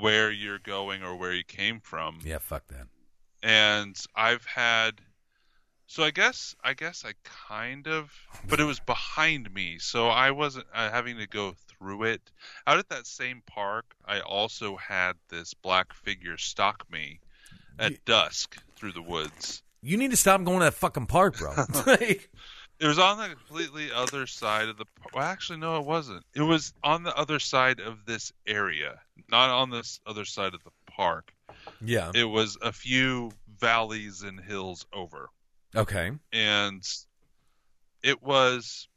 [0.00, 2.18] where you're going or where you came from.
[2.24, 2.86] Yeah, fuck that.
[3.42, 5.00] And I've had
[5.86, 8.10] so I guess I guess I kind of
[8.48, 12.32] but it was behind me, so I wasn't uh, having to go through it.
[12.66, 17.20] Out at that same park, I also had this black figure stalk me
[17.78, 19.62] at Ye- dusk through the woods.
[19.82, 21.52] You need to stop going to that fucking park, bro.
[21.86, 22.30] Like,
[22.80, 24.84] It was on the completely other side of the.
[25.14, 26.24] Well, actually, no, it wasn't.
[26.34, 29.00] It was on the other side of this area,
[29.30, 31.32] not on this other side of the park.
[31.80, 32.10] yeah.
[32.14, 35.28] It was a few valleys and hills over,
[35.76, 36.10] Okay.
[36.32, 36.82] and
[38.02, 38.88] it was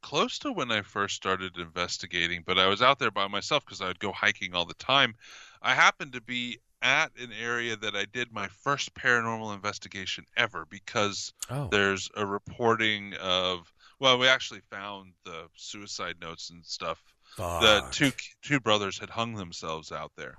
[0.00, 2.42] close to when I first started investigating.
[2.46, 5.14] But I was out there by myself because I would go hiking all the time.
[5.60, 10.66] I happened to be at an area that I did my first paranormal investigation ever
[10.68, 11.68] because Oh.
[11.68, 17.00] there's a reporting of Well, we actually found the suicide notes and stuff.
[17.36, 17.62] Fuck.
[17.62, 18.12] The two
[18.42, 20.34] two brothers had hung themselves out there.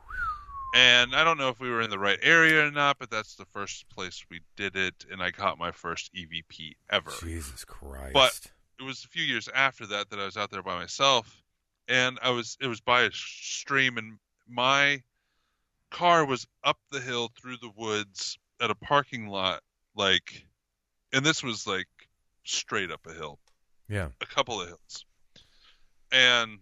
[0.76, 3.36] And I don't know if we were in the right area or not, but that's
[3.36, 7.12] the first place we did it, and I caught my first EVP ever.
[7.22, 8.14] Jesus Christ.
[8.14, 11.41] But- It was a few years after that that I was out there by myself,
[11.88, 14.18] and I was it was by a stream, and
[14.48, 15.04] my
[15.94, 19.62] car was up the hill through the woods at a parking lot,
[19.96, 20.46] like,
[21.14, 21.88] and this was like
[22.44, 23.39] straight up a hill
[23.88, 24.10] yeah.
[24.22, 25.06] a couple of hills.
[26.12, 26.60] And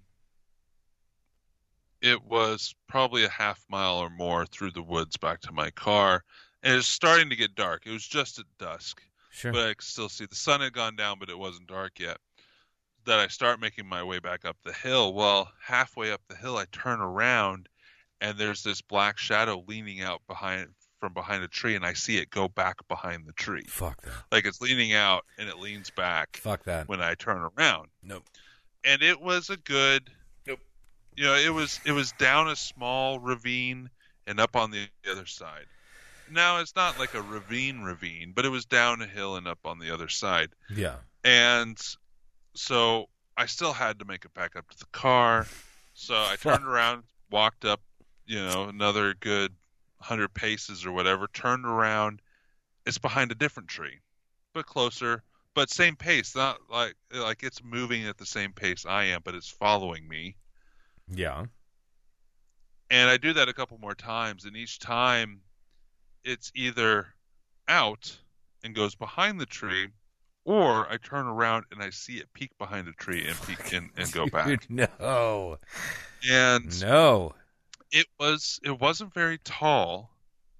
[2.01, 6.23] it was probably a half mile or more through the woods back to my car.
[6.63, 7.83] And it was starting to get dark.
[7.85, 9.01] It was just at dusk,
[9.31, 9.51] Sure.
[9.51, 12.17] but I could still see the sun had gone down, but it wasn't dark yet.
[13.05, 15.13] That I start making my way back up the hill.
[15.13, 17.67] Well, halfway up the hill, I turn around
[18.21, 20.67] and there's this black shadow leaning out behind
[20.99, 23.65] from behind a tree, and I see it go back behind the tree.
[23.67, 24.13] Fuck that.
[24.31, 26.87] Like it's leaning out and it leans back Fuck that.
[26.87, 27.89] when I turn around.
[28.03, 28.23] Nope.
[28.83, 30.09] And it was a good
[30.47, 30.59] Nope.
[31.17, 33.89] You know, it was it was down a small ravine
[34.27, 35.65] and up on the other side.
[36.31, 39.59] Now it's not like a ravine ravine, but it was down a hill and up
[39.65, 40.49] on the other side.
[40.73, 40.97] Yeah.
[41.23, 41.77] And
[42.53, 45.47] so I still had to make it back up to the car.
[45.93, 47.81] So I turned around, walked up,
[48.31, 49.51] you know, another good
[49.97, 52.21] 100 paces or whatever, turned around.
[52.85, 53.99] It's behind a different tree,
[54.53, 55.21] but closer,
[55.53, 56.33] but same pace.
[56.33, 60.37] Not like like it's moving at the same pace I am, but it's following me.
[61.09, 61.43] Yeah.
[62.89, 65.41] And I do that a couple more times, and each time
[66.23, 67.07] it's either
[67.67, 68.17] out
[68.63, 69.89] and goes behind the tree,
[70.45, 73.89] or I turn around and I see it peek behind a tree and peek and,
[73.97, 74.69] and go back.
[74.69, 75.57] No.
[76.29, 77.33] And No.
[77.91, 80.11] It was it wasn't very tall,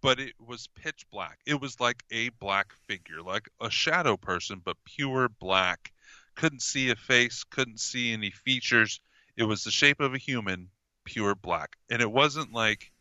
[0.01, 1.39] but it was pitch black.
[1.45, 5.91] It was like a black figure, like a shadow person, but pure black.
[6.35, 8.99] Couldn't see a face, couldn't see any features.
[9.37, 10.69] It was the shape of a human,
[11.05, 11.75] pure black.
[11.89, 12.91] And it wasn't like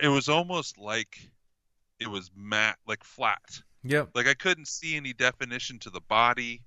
[0.00, 1.18] it was almost like
[1.98, 3.62] it was matte, like flat.
[3.84, 4.10] Yep.
[4.14, 6.62] Like I couldn't see any definition to the body.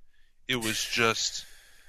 [0.48, 1.46] It was just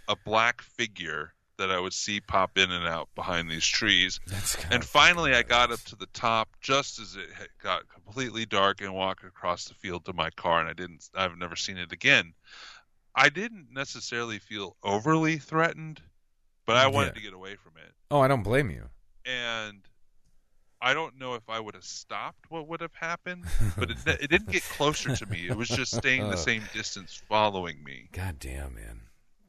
[0.09, 4.21] a black figure that I would see pop in and out behind these trees.
[4.71, 7.29] And finally, I got up to the top just as it
[7.63, 11.09] got completely dark and walked across the field to my car, and I didn't.
[11.15, 12.35] I've never seen it again.
[13.15, 16.01] I didn't necessarily feel overly threatened,
[16.67, 17.13] but I wanted Yeah.
[17.13, 17.93] to get away from it.
[18.11, 18.89] Oh, I don't blame you.
[19.25, 19.81] And
[20.83, 23.45] I don't know if I would have stopped what would have happened,
[23.79, 25.47] but it, it didn't get closer to me.
[25.49, 26.37] It was just staying the uh.
[26.37, 28.09] same distance, following me.
[28.13, 29.03] God damn, man.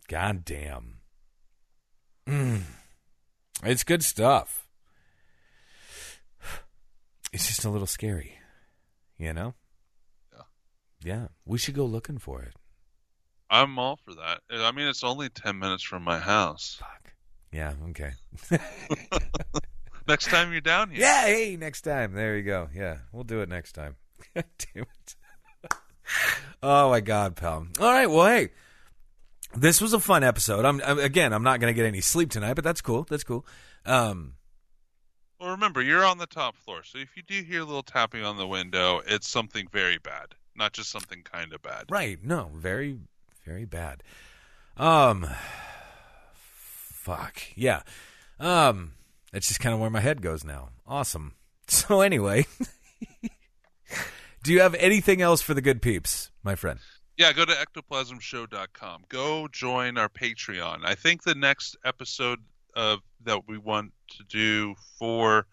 [0.07, 0.94] God damn.
[2.27, 2.61] Mm.
[3.63, 4.67] It's good stuff.
[7.31, 8.37] It's just a little scary.
[9.17, 9.53] You know?
[10.33, 10.41] Yeah.
[11.03, 11.27] Yeah.
[11.45, 12.53] We should go looking for it.
[13.49, 14.41] I'm all for that.
[14.49, 16.77] I mean, it's only ten minutes from my house.
[16.79, 17.13] Fuck.
[17.51, 18.11] Yeah, okay.
[20.07, 22.13] Next time you're down here, Yeah, hey, next time.
[22.13, 22.69] There you go.
[22.75, 23.95] Yeah, we'll do it next time.
[24.35, 24.45] Damn
[24.75, 25.15] it.
[26.63, 27.65] oh my god, pal.
[27.79, 28.49] All right, well, hey.
[29.57, 30.65] This was a fun episode.
[30.65, 33.05] I'm, I'm again, I'm not going to get any sleep tonight, but that's cool.
[33.09, 33.45] That's cool.
[33.85, 34.33] Um
[35.39, 38.23] Well, remember, you're on the top floor, so if you do hear a little tapping
[38.23, 41.85] on the window, it's something very bad, not just something kind of bad.
[41.89, 42.19] Right.
[42.23, 42.99] No, very,
[43.45, 44.03] very bad.
[44.77, 45.27] Um,
[46.33, 47.41] fuck.
[47.55, 47.81] Yeah.
[48.39, 48.93] Um,
[49.31, 50.69] that's just kind of where my head goes now.
[50.87, 51.33] Awesome.
[51.67, 52.45] So anyway,
[54.43, 56.79] do you have anything else for the good peeps, my friend?
[57.17, 59.05] Yeah, go to ectoplasmshow.com.
[59.07, 60.83] Go join our Patreon.
[60.83, 62.39] I think the next episode
[62.75, 65.47] of that we want to do for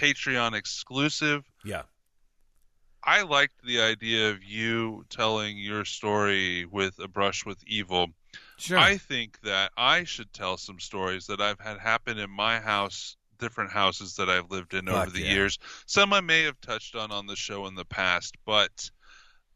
[0.00, 1.82] Patreon exclusive Yeah.
[3.02, 8.08] I liked the idea of you telling your story with a brush with evil.
[8.58, 8.78] Sure.
[8.78, 13.16] I think that I should tell some stories that I've had happen in my house,
[13.38, 15.32] different houses that I've lived in Fuck over the yeah.
[15.32, 15.58] years.
[15.86, 18.90] Some I may have touched on on the show in the past, but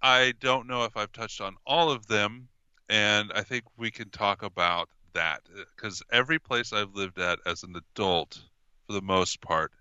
[0.04, 2.48] I don't know if I've touched on all of them.
[2.90, 5.40] And I think we can talk about that
[5.74, 8.38] because every place I've lived at as an adult,
[8.86, 9.72] for the most part,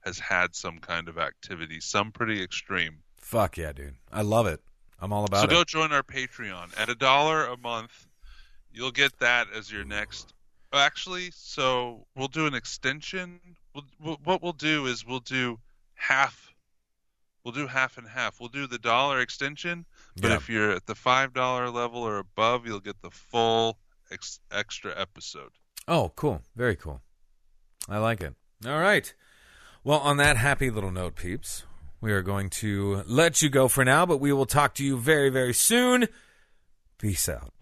[0.00, 2.98] has had some kind of activity, some pretty extreme.
[3.18, 3.94] Fuck yeah, dude.
[4.12, 4.60] I love it.
[5.00, 5.50] I'm all about so it.
[5.50, 8.08] go join our Patreon at a dollar a month.
[8.72, 10.34] You'll get that as your next.
[10.72, 13.38] Actually, so we'll do an extension.
[13.74, 15.60] We'll, we'll, what we'll do is we'll do
[15.94, 16.47] half.
[17.44, 18.40] We'll do half and half.
[18.40, 19.86] We'll do the dollar extension,
[20.16, 20.36] but Yeah.
[20.36, 23.78] if you're at the five dollar level or above, you'll get the full
[24.10, 25.52] ex- extra episode.
[25.86, 26.42] Oh, cool.
[26.56, 27.00] Very cool.
[27.88, 28.34] I like it.
[28.66, 29.12] All right.
[29.84, 31.64] Well, on that happy little note, peeps,
[32.00, 34.98] we are going to let you go for now, but we will talk to you
[34.98, 36.08] very, very soon.
[36.98, 37.52] Peace out.